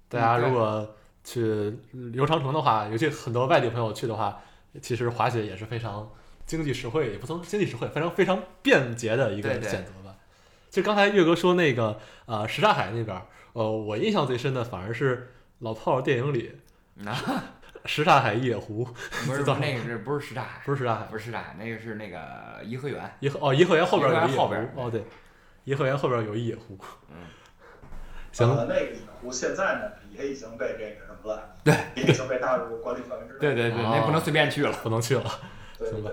[0.09, 1.77] 大家如果去
[2.13, 4.41] 游长城的话，尤其很多外地朋友去的话，
[4.81, 6.09] 其实滑雪也是非常
[6.47, 10.00] 经济实惠，也不能经济实惠，非常非常便捷的一个选择吧。
[10.71, 16.57] 就刚才岳哥说那个呃什刹海那边儿，呃，我印象最深的反而是老炮儿电影里，
[17.05, 17.13] 啊
[17.85, 18.87] 什刹海一野湖，
[19.27, 20.61] 不是 那个是不是什刹海？
[20.65, 23.11] 不是什刹海，不是什刹海，那个是那个颐和园。
[23.19, 25.03] 颐和哦，颐和园后边有一野湖哦，对，
[25.65, 26.77] 颐和园后边有一野湖。
[27.09, 27.17] 嗯，
[28.31, 33.39] 行，呃，那个野湖现在呢也已经被这个什么了，对，也已经被纳入管理范围之内。
[33.39, 34.71] 对对对，哦那不能随便去了。
[34.83, 35.23] 不能去了。
[35.77, 36.11] 对对行吧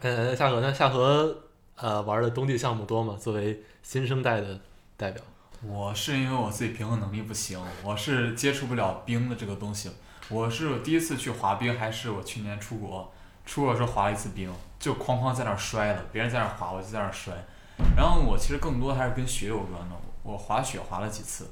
[0.00, 0.16] 对。
[0.16, 0.74] 呃，夏河呢？
[0.74, 1.44] 夏河
[1.80, 3.16] 呃玩的冬季项目多吗？
[3.20, 4.58] 作为新生代的
[4.96, 5.22] 代表，
[5.62, 9.90] 我是因为我自己平衡能力不行，我是接触不了冰的这个东西。
[10.28, 13.12] 我是我第一次去滑冰，还是我去年出国，
[13.46, 17.32] 出国的时候滑了一次冰，就哐哐在那儿摔了，别人在那儿滑，我就在那儿摔。
[17.96, 21.48] 然后我其实更多还是跟雪有关的，我滑雪滑了几次，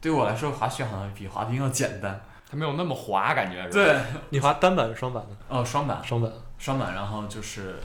[0.00, 2.20] 对我来说滑雪好像比滑冰要简单。
[2.50, 3.70] 它没有那么滑，感觉是吧？
[3.74, 4.00] 对，
[4.30, 5.36] 你滑单板、双板的？
[5.48, 6.32] 哦，双板，双板。
[6.58, 7.76] 双板，然后就是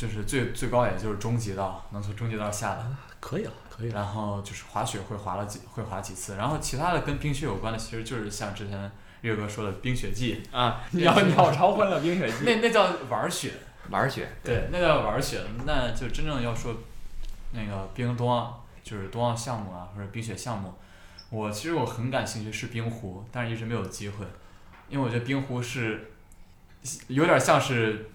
[0.00, 2.86] 就是最最高也就是中级道，能从中级道下来。
[3.20, 3.96] 可以了，可以了。
[3.96, 8.90] 然后就是滑雪会滑了几会滑几次，然后其他的跟冰雪有关的，其实就是像之前
[9.20, 13.52] 岳哥说的冰雪季，啊，鸟鸟巢欢乐冰雪季，那那叫玩雪，
[13.90, 14.26] 玩雪。
[14.42, 15.42] 对，那叫玩雪。
[15.66, 16.74] 那就真正要说
[17.52, 20.72] 那个冰冬奥，就是冬奥项目啊或者冰雪项目，
[21.28, 24.24] 我其实我很感兴趣是冰壶，但是一直没有机会，
[24.88, 26.10] 因为我觉得冰壶是
[27.08, 28.09] 有点像是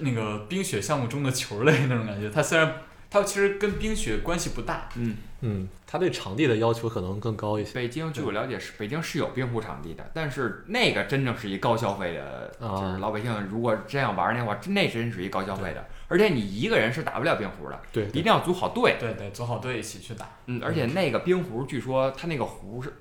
[0.00, 7.72] 那个冰雪项目中的球类那种感觉，它虽然它其实跟冰雪关系不大，嗯，嗯，它对场地的要求可能更高一些。
[7.72, 15.86] 北京据我了解是北京是有冰壶场地的，但是那个真正是一高消费的，啊就是老百姓如果这样玩儿的话，那真是一高消费的。
[16.08, 18.96] 而且你一个人是打不了冰壶的，对，一定要组好队。
[18.98, 20.28] 对对，组好队一起去打。
[20.46, 22.92] 嗯，而且那个冰壶，据说它那个壶是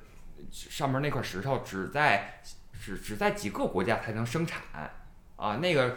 [0.51, 2.41] 上面那块石头只在
[2.79, 4.61] 只只在几个国家才能生产
[5.37, 5.95] 啊，那个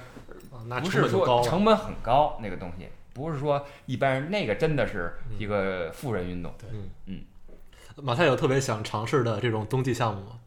[0.83, 1.09] 不是。
[1.09, 6.53] 说成本很高，那个东西不是说一般人那个真的是一个富人运动。
[7.07, 7.23] 嗯
[8.01, 10.39] 马太有特别想尝试的这种冬季项目吗？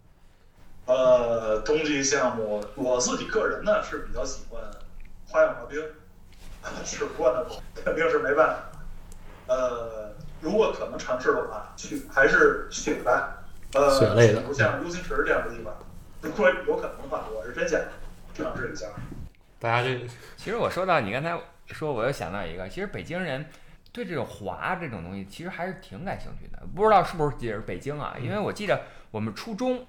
[0.86, 4.62] 呃，冬季项目，我自己个人呢是比较喜欢
[5.28, 5.78] 花样滑冰，
[6.86, 8.72] 只不过呢肯定是没办法。
[9.48, 15.74] 呃，如果可能尝试的话，去还是雪吧，呃，雪类的不像 U 型池这样的地方。
[16.22, 17.82] 如果有可能的话，我是真想
[18.42, 18.88] 尝试一下。
[19.60, 20.00] 大家这
[20.36, 21.38] 其实我说到你刚才
[21.68, 23.46] 说，我又想到一个，其实北京人
[23.92, 26.64] 对这种滑这种东西其实还是挺感兴趣的。
[26.76, 28.16] 不知道是不是也是北京啊？
[28.22, 28.82] 因为我记得
[29.12, 29.86] 我们初中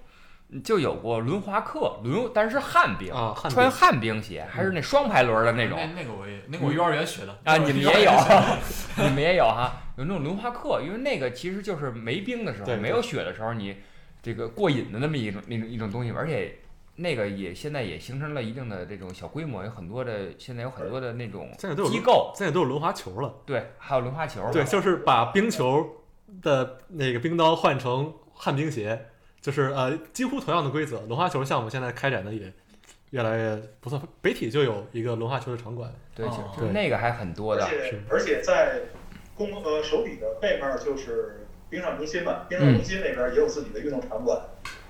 [0.62, 5.78] 就有过轮滑课，轮但是是旱冰啊旱穿旱冰鞋，还是那双排轮的那种。
[5.80, 8.12] 那那个我也，那个我幼儿园学的啊，你们也有
[8.98, 13.78] 你们也有哈，有那种轮滑课，因为那个其实就是没冰的时候，没有雪的时候，你
[14.22, 16.58] 这个过瘾的那么一种那种一种东西，而且
[16.96, 23.34] 那个也现在也形成了一定的这种小规模，有很多的现在有很多的那种现在都有机构，现在都有轮滑球了。
[23.46, 26.04] 对，还有轮滑球，对，就是把冰球
[26.42, 29.06] 的那个冰刀换成旱冰鞋，
[29.40, 31.00] 就是呃几乎同样的规则。
[31.02, 32.52] 轮滑球项目现在开展的也
[33.10, 35.92] 越来越不错，北体就有一个轮滑球的场馆。
[36.14, 38.80] 对，就那个还很多的，而且是而且在
[39.34, 41.41] 公呃手底的背面就是
[41.72, 44.38] 冰上中心嘛，冰上中心那边也有自己的运动场馆，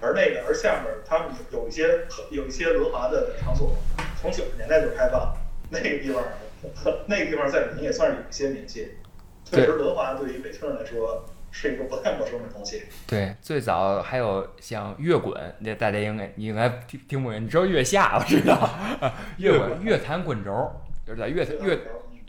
[0.01, 2.01] 而那个而下面他们有一些
[2.33, 3.76] 有一些轮滑的场所，
[4.20, 5.33] 从九十年代就开放，
[5.70, 6.24] 那个地方
[7.07, 8.97] 那个地方在北京也算是有一些名气。
[9.45, 12.83] 确实，轮滑对于北京人来说是一个不太陌生的东西。
[13.07, 18.55] 对，最早还有像乐滚，那大家应该你应该听听不明，你知道月下我知道，
[19.01, 20.72] 啊乐滚乐坛滚轴，
[21.07, 21.78] 就是在乐乐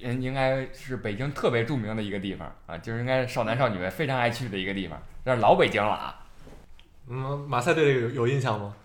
[0.04, 6.26] 嗯，应该是北京特别著名的一个地方啊，就是应该少男少女们非常爱去的一个地方，那是老北京了啊。
[7.10, 8.76] 嗯，马赛对这个有有印象吗？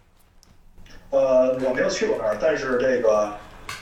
[1.10, 3.34] 呃，我没有去过那儿，但是这个，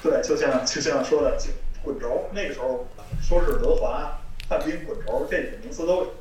[0.03, 1.37] 对，就像就像说的
[1.82, 2.87] 滚轴，那个时候
[3.20, 4.18] 说是轮滑、
[4.49, 6.14] 旱冰、滚轴这几个名词都有，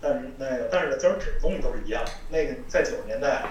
[0.00, 2.04] 但是那个但是就是指的东西都是一样。
[2.30, 3.44] 那个在九十年代，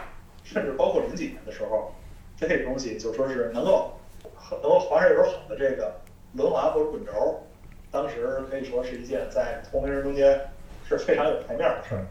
[0.43, 1.95] 甚至包括零几年的时候，
[2.37, 3.99] 这个东西就说是能够
[4.49, 6.01] 能够滑上一手好的这个
[6.35, 7.47] 轮滑或者滚轴，
[7.91, 10.39] 当时可以说是一件在同龄人中间
[10.87, 12.05] 是非常有排面的事儿。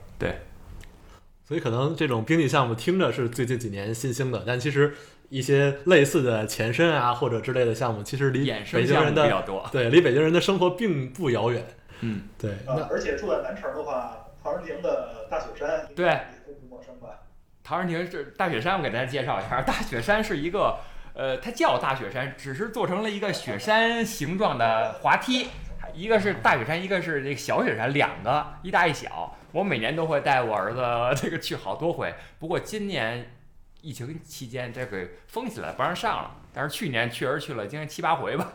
[1.46, 4.94] 所以可能这种冰季项目听着是最近几年新兴的，但其实
[5.28, 11.62] 一些类似的前身啊或者之类的项目，其实离北京人的比较多，对离北京人的生活并不遥远。
[12.00, 12.50] 嗯，对，
[12.88, 16.12] 而且住在南城的话，陶然亭的大雪山对也
[16.46, 17.20] 都不陌生吧？
[17.62, 20.78] 陶然亭是大雪山，我给大家介绍一下，大雪山是一个，
[21.14, 25.48] 呃，它叫大雪山，只是做成了一个雪山形状的滑梯，
[25.94, 29.36] 一个是大雪山，一个是这个小雪山，两个，一大一小。
[29.52, 33.32] 我每年都会带我儿子这个去好多回，不过今年
[33.80, 38.52] 疫情期间这给封起来不让上了，但是去年确实去了，今年七八回吧。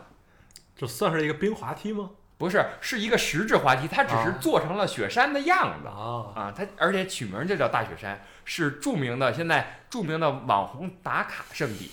[0.76, 2.10] 这算是一个冰滑梯吗？
[2.36, 5.88] 不是，是一个实质滑梯，它只是啊做成了雪山的样子。
[5.88, 11.90] 啊，啊，它而且取名就叫大雪山，是著名的现在著名的网红打卡圣地。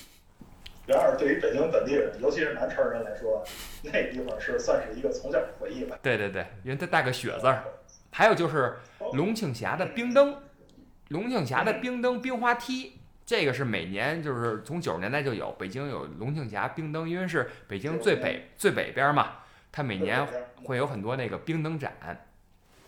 [0.88, 3.44] 然而，对于北京本地人，尤其是南城人来说，
[3.84, 6.00] 那地方是算是一个从小的回忆吧。
[6.02, 7.62] 对对对，因为它带个雪字儿。
[8.10, 8.78] 还有就是
[9.12, 10.38] 龙庆峡的冰灯，
[11.10, 19.34] 龙庆峡的冰灯冰滑梯，这个是每年就是从九十年代就有，北京有龙庆峡冰灯，因为是北京最北最北边嘛，
[19.74, 20.26] 它每年
[20.64, 21.94] 会有很多那个冰灯展，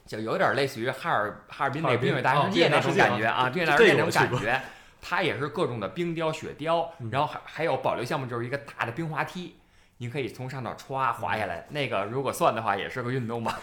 [0.05, 4.61] 就有点类似于哈尔哈尔滨那个冰雪大世界那种感觉啊，冰雪大世界那种感觉。
[5.01, 9.55] 它也是各种的冰雕、雪雕，然后还还有保留项目，就是一个大的冰滑梯，
[9.97, 11.67] 你可以从上头歘滑下来。
[11.69, 13.59] 那个如果算的话，也是个运动吧。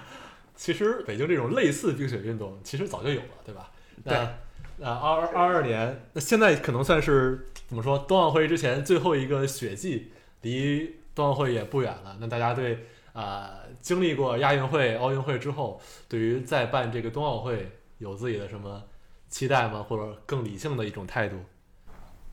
[0.56, 3.70] 其实北京这种类似冰雪运动，其实早就有了，对吧？
[4.04, 4.34] 对那
[4.78, 7.98] 那二二二年，那现在可能算是怎么说？
[7.98, 10.12] 冬奥会之前最后一个雪季，
[10.42, 12.16] 离冬奥会也不远了。
[12.20, 18.82] 那大家对啊、经历过亚运会、奥运会之后，对于再办这个冬奥会有自己的什么
[19.28, 19.84] 期待吗？
[19.88, 21.36] 或者更理性的一种态度？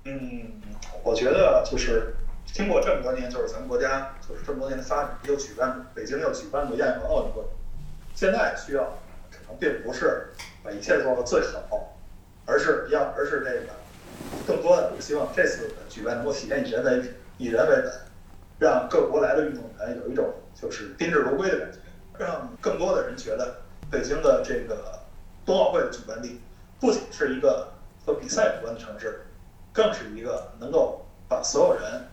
[0.05, 0.61] 嗯，
[1.03, 2.15] 我觉得就是
[2.45, 7.43] 经过这么多年，就是咱们国家就是这么多年的发展，又举办北京又举办过亚运会、奥运会，
[8.13, 8.83] 现在需要
[9.31, 10.27] 可能并不是
[10.63, 11.97] 把一切做到最好，
[12.45, 13.73] 而是要而是这个
[14.47, 17.91] 更多的，我希望这次举办能够体现以人为以人为本，
[18.59, 21.79] 让各国来的运动员有一种就是宾至如归的感觉，
[22.19, 24.99] 让更多的人觉得北京的这个
[25.45, 26.39] 冬奥会的举办地
[26.85, 27.73] 不仅是一个
[28.05, 29.21] 和比赛有关的城市。
[29.73, 32.07] 更是一个能够把所有人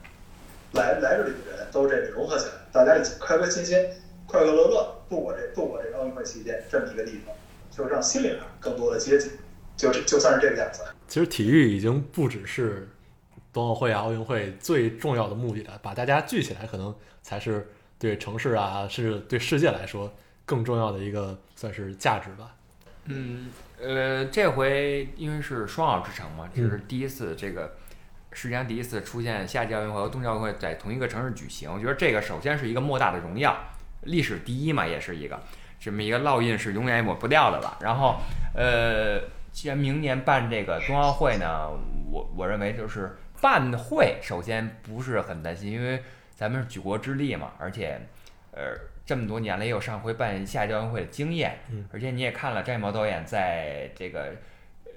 [0.72, 3.78] 来来这里的人都这个融合起来，大家一起开开心心、
[4.26, 7.32] 快快乐乐度过这度过这个奥运会期间这么一个地方，
[7.70, 9.30] 就是让心灵上更多的接近，
[9.76, 10.82] 就是就算是这个样子。
[11.06, 12.88] 其实体育已经不只是
[13.52, 16.92] 冬奥会啊、奥运会最重要的目的了，把大家聚起来，可能
[17.22, 20.12] 才是对城市啊，甚至对世界来说
[20.44, 22.56] 更重要的一个算是价值吧。
[23.04, 23.50] 嗯，
[23.82, 27.74] 呃，这回因为是双奥之城嘛，这是第一次这个
[28.30, 31.72] 世界上第一次出现夏季奥运会和冬季奥运会在同一个城市举行。
[31.72, 33.56] 我觉得这个首先是一个莫大的荣耀，
[34.02, 35.40] 历史第一嘛，也是一个
[35.80, 37.76] 这么一个烙印是永远也抹不掉的吧。
[37.80, 38.20] 然后，
[38.54, 39.20] 呃，
[39.50, 41.68] 既然明年办这个冬奥会呢，
[42.10, 46.00] 我我认为就是办会首先不是很担心，因为
[46.34, 48.00] 咱们是举国之力嘛，而且，
[48.52, 48.91] 呃。
[49.04, 54.32] 这么多年了，也有上回办夏季奥运会的经验，嗯而且你也看了张艺谋导演在这个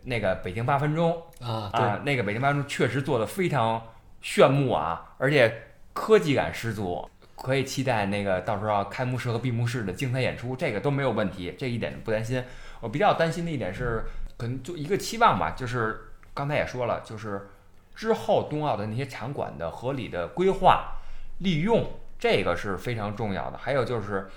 [0.03, 3.81] 那个北京八分钟啊，对，啊，那个北京八分钟确实做的非常
[4.21, 5.51] 炫目啊，而且
[5.93, 12.43] 科技感十足，可以期待那个到时候开幕式和闭幕式的精彩演出，这个都没有问题，这一点不担心。
[12.81, 14.05] 我比较担心的一点是，
[14.37, 15.99] 可能就一个期望吧，就是
[16.33, 17.49] 刚才也说了，就是
[17.95, 20.97] 之后冬奥的那些场馆的合理的规划
[21.39, 21.89] 利用。
[22.17, 23.57] 这个是非常重要的。
[23.57, 24.27] 还有就是，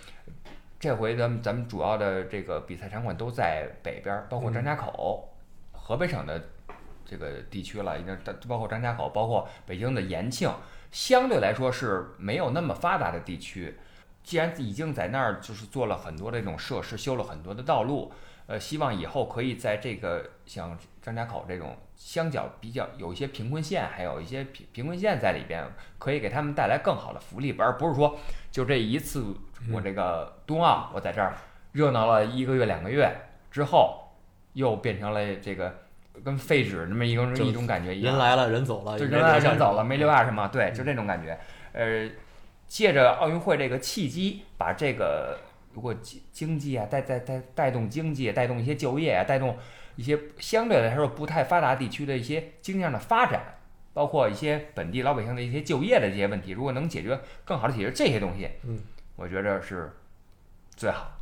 [0.78, 5.28] 这回咱们咱们主要的这个比赛场馆都在北边儿，包括张家口，
[5.72, 6.42] 河北省的
[7.04, 8.16] 这个地区了，已经
[8.46, 10.52] 包括张家口，包括北京的延庆，
[10.90, 13.76] 相对来说是没有那么发达的地区。
[14.22, 18.12] 既然已经在那儿就是做了很多这种设施，修了很多的道路，
[18.46, 25.62] 呃，希望以后可以在这个像张家口这种相较比较有一些贫困县，还有一些贫贫困县在里边，
[25.98, 28.16] 可以给他们带来更好的福利，而不是说
[28.50, 29.34] 就这一次
[29.72, 31.34] 我这个冬奥我在这儿
[31.72, 33.10] 热闹了一个月两个月
[33.50, 34.08] 之后，
[34.52, 35.74] 又变成了这个
[36.24, 38.14] 跟废纸那么一种一种感觉一样。
[38.16, 41.38] 人来了人走了，就人来人走了，没留下什么，对，就这种感觉。
[41.72, 42.08] 呃，
[42.68, 45.38] 借着奥运会这个契机，把这个
[45.74, 49.56] 如果经经济啊带带带带动经济，带动一些就业啊，带动
[49.98, 53.58] 一些相对来说不太发达地区的一些经济上的发展，
[53.92, 58.78] 包括一些本地老百姓的一些就业的这些问题，如果能解决更好的解决这些东西，嗯，
[59.16, 59.92] 我觉着是
[60.76, 61.18] 最好。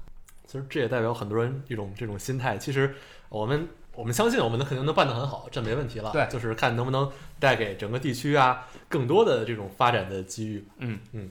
[0.46, 2.58] 其实这也代表很多人一种这种心态。
[2.58, 2.94] 其实
[3.30, 6.12] 我们我们相信我们能肯定能办得很好，这没问题了。
[6.12, 7.10] 对就是看能不能
[7.40, 10.62] 带给整个地区啊更多的这种发展的机遇。
[10.80, 11.30] 嗯嗯。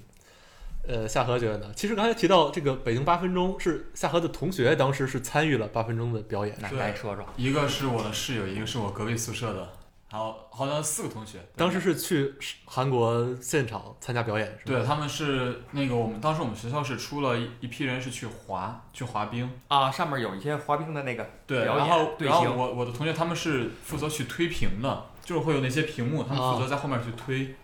[0.87, 1.71] 呃，夏荷觉得呢？
[1.75, 6.55] 其实刚才提到这个北京八分钟，是夏荷的同学当时是参与了八分钟的表演。
[6.61, 9.69] 那来说说，一个是我的室友，一个是我隔壁宿舍的，
[10.09, 11.39] 还有好像四个同学。
[11.55, 12.33] 当时是去
[12.65, 14.61] 韩国现场参加表演，是吧？
[14.65, 27.55] 对，他们是那个我们当时我们学校是出了一一批人是去滑去滑冰，啊，上面有一些滑冰的那个对，然后然后我我的同学他们是负责去推屏的，就是会有那些屏幕，他们负责在后面去推，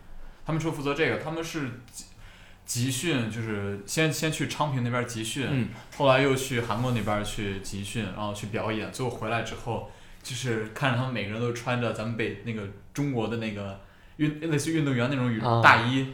[0.46, 1.70] 他们是负责这个，他们是
[2.72, 5.68] 集集训，就是先先去昌平那边集训，嗯
[5.98, 9.92] 后来又去韩国那边去集训，然后去表演，最后回来之后，
[10.24, 12.62] 就是看着他们每个人都穿着咱们北那个
[12.94, 13.78] 中国的那个
[14.16, 16.14] 运类似于运动员那种羽绒大衣，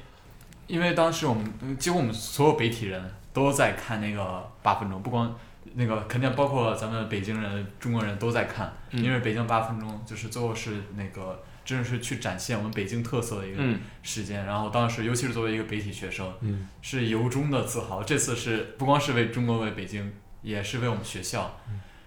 [0.66, 5.38] 因为当时我们嗯几乎我们所有北体人都在看那个八分钟，不光
[5.76, 14.46] 那个肯定包括咱们北京人、中国人都在看，嗯因为北京八分钟就是最后是那个真的是去展现我们北京特色的一个嗯时间。
[14.46, 18.02] 然后当时尤其是作为一个北体学生，嗯是由衷的自豪。
[18.02, 21.60] 这次是不光是为中国、为北京，也是为我们学校。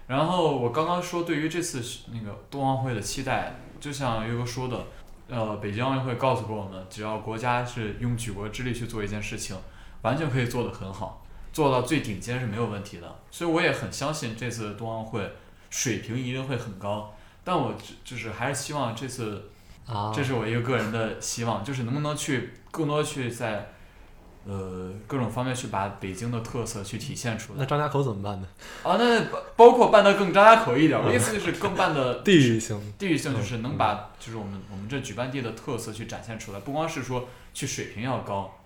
[0.07, 1.79] 然后我刚刚说对于这次
[2.11, 4.87] 那个冬奥会的期待，就像岳哥说的，
[5.29, 9.55] 呃，北京奥运会告诉过我们，只要国家是用举国之力去做一件事情，
[10.01, 13.19] 完全可以做得很好，做到最顶尖是没有问题的。
[13.29, 15.31] 所以我也很相信这次冬奥会
[15.69, 17.15] 水平一定会很高。
[17.43, 19.50] 但我只就是还是希望这次
[19.87, 23.73] 啊，这是我一个个人的希望，就是能不能去更多去在
[24.45, 27.59] 呃各种方面去把北京的特色去体现出来。
[27.59, 28.47] 那张家口怎么办呢？
[28.83, 38.59] 啊，那包包括办的更张家口一点，我的意思就是更办的 地域性，地域性，就是能把就是我们我们这举办地的特色去展现出来，不光是说去水平要高，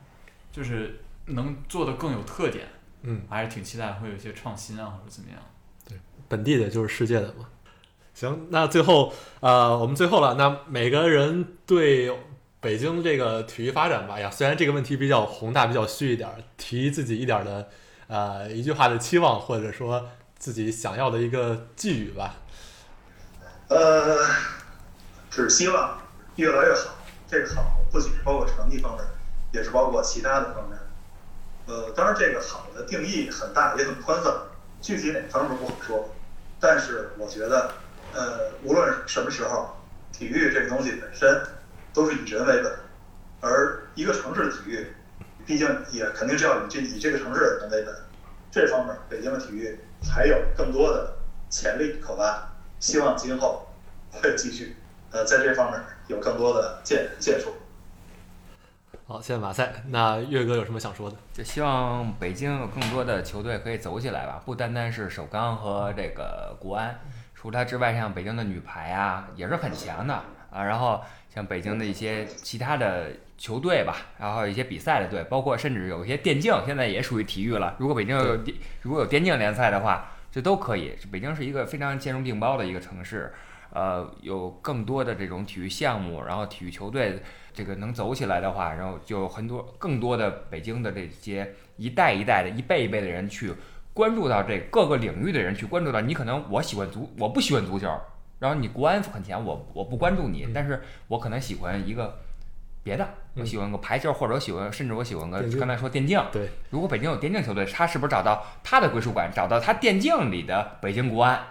[0.52, 2.68] 就是能做的更有特点。
[3.08, 5.40] 嗯，还是挺期待会有一些创新啊，或者怎么样。
[5.88, 5.96] 对
[6.28, 7.48] 本地的就是世界的嘛。
[8.16, 12.10] 行，那最后呃，我们最后了，那每个人对
[12.62, 17.68] 北京这个体育发展吧，呀，虽然这个问题比较宏大，比较虚一点，提自己一点的
[18.08, 20.08] 呃一句话的期望，或者说
[20.38, 22.36] 自己想要的一个寄语吧。
[23.68, 24.18] 呃，
[25.30, 26.00] 只希望
[26.38, 26.96] 越来越好。
[27.28, 29.04] 这个好不仅是包括成绩方面，
[29.52, 30.80] 也是包括其他的方面。
[31.66, 34.32] 呃，当然这个好的定义很大，也很宽泛，
[34.80, 36.10] 具体哪方面不好说。
[36.60, 37.70] 但是我觉得，
[38.16, 39.76] 呃，无论什么时候，
[40.12, 41.44] 体育这个东西本身
[41.94, 42.74] 都是以人为本，
[43.42, 44.88] 而一个城市的体育，
[45.46, 47.94] 毕竟也肯定是要以这以这个城市的人为本。
[48.50, 51.14] 这方面，北京的体育还有更多的
[51.50, 52.42] 潜力可挖。
[52.80, 53.68] 希望今后
[54.12, 54.76] 会继续，
[55.12, 57.54] 呃，在这方面有更多的建建树。
[59.08, 59.84] 好，谢谢马赛。
[59.90, 61.16] 那岳哥有什么想说的？
[61.34, 67.00] 就希望北京有更多的球队可以走起来吧，不单单是首钢和这个国安，
[67.46, 70.16] 除它之外，像北京的女排啊也是很强的
[70.50, 70.64] 啊。
[70.64, 77.76] 然后像北京的一些其他的球队吧，然后一些比赛的队，包括甚至有一些电竞，现在也属于体育了。
[77.78, 80.98] 如果北京有电如果有电竞联赛的话，这都可以。
[81.12, 83.32] 北京是一个非常兼容并包的一个城市，
[83.70, 87.22] 呃，有更多的这种体育项目，然后体育球队
[87.54, 93.54] 这个能走起来的话，然后就有很多更多的北京的这些一代一代的、一辈一辈的人去
[93.96, 96.14] 关注到这各个领域的人去关注到你。
[96.14, 97.90] 可能我喜欢足，我不喜欢足球，
[98.40, 102.20] 然后你国安很强，我我不关注你，但是我可能喜欢一个
[102.84, 106.22] 别的，我喜欢个排球，或者我喜欢，甚至我喜欢个刚才说电竞。
[106.32, 111.42] 对，如果北京有电竞球队，他是不是找到他的归属感，找到他电竞里的北京国安？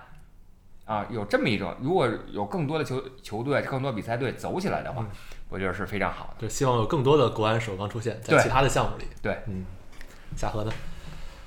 [0.85, 5.09] 啊，有这么一种，如果有更多的球球队、更多比赛队走起来的话，嗯
[5.51, 6.43] 我觉得是非常好的。
[6.43, 9.05] 就希望有更多的国安首钢出现在其他的项目里。
[9.23, 9.65] 对，嗯，
[10.37, 10.73] 夏荷呢？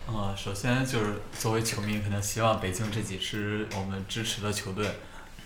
[0.08, 4.90] 啊、首先就是作为球迷，肯定希望北京这几支我们支持的球队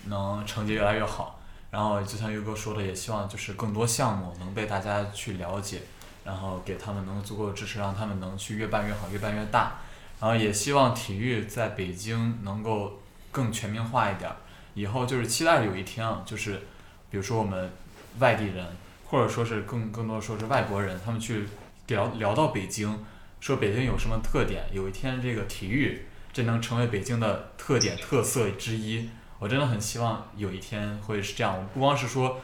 [0.06, 1.40] 能成绩越来越好。
[1.70, 5.82] 然后就像岳哥说的，也希望就是更多项目能被大家去了解，
[6.24, 9.80] 然后给他们能足够的支持，让他们能去越办越好，越办越大。
[10.20, 13.00] 然后也希望体育在北京能够
[13.32, 14.30] 更全民化一点。
[14.74, 16.62] 以后就是期待有一天啊，就是
[17.10, 17.72] 比如说我们
[18.20, 18.64] 外地人，
[19.06, 21.48] 或者说是更更多说是外国人，他们去
[21.88, 23.04] 聊聊到北京，
[23.42, 29.10] 说北京有什么特点，有一天这个体育这能成为北京的特点特色之一。
[29.40, 32.40] 我真的很希望有一天会是这样，我不光是说，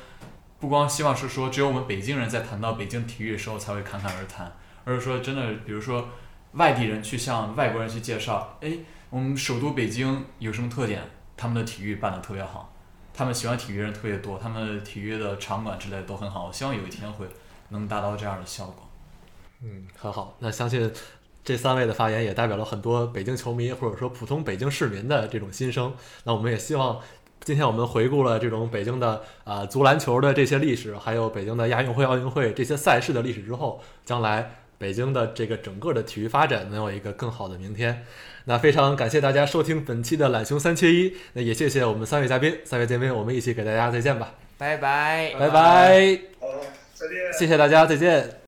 [0.58, 4.52] 不光希望是说只有我们北京人在谈到北京体育的时候才会侃侃而谈，
[4.84, 6.08] 而是说真的，比如说
[6.54, 8.78] 外地人去向外国人去介绍，哎，
[9.08, 11.00] 我们首都北京有什么特点，
[11.36, 12.74] 他们的体育办得特别好，
[13.14, 16.46] 他们喜欢体育人特别多，他们体育的场馆之类都很好。
[16.46, 17.24] 我希望有一天会
[17.68, 18.87] 能达到这样的效果。
[19.62, 20.36] 嗯，很好。
[20.38, 20.90] 那相信
[21.44, 25.94] 这三位的发言也代表了很多北京球迷或者说普通北京市民的这种心声。
[26.24, 27.00] 那我们也希望，
[27.42, 29.08] 今天我们回顾了这种北京的
[29.44, 38.04] 啊、呃足篮球的这些历史，还有北京的亚运会、奥运会这些赛事的历史之后，将来北京的这个整个的体育发展能有一个更好的明天。
[38.44, 46.46] 那非常感谢大家收听本期的懒熊三缺一，那也谢谢我们三位嘉宾，三位嘉宾我们一起给大家再见吧，拜拜，拜拜，好，
[46.94, 47.32] 再见。
[47.38, 48.47] 谢谢大家，再见。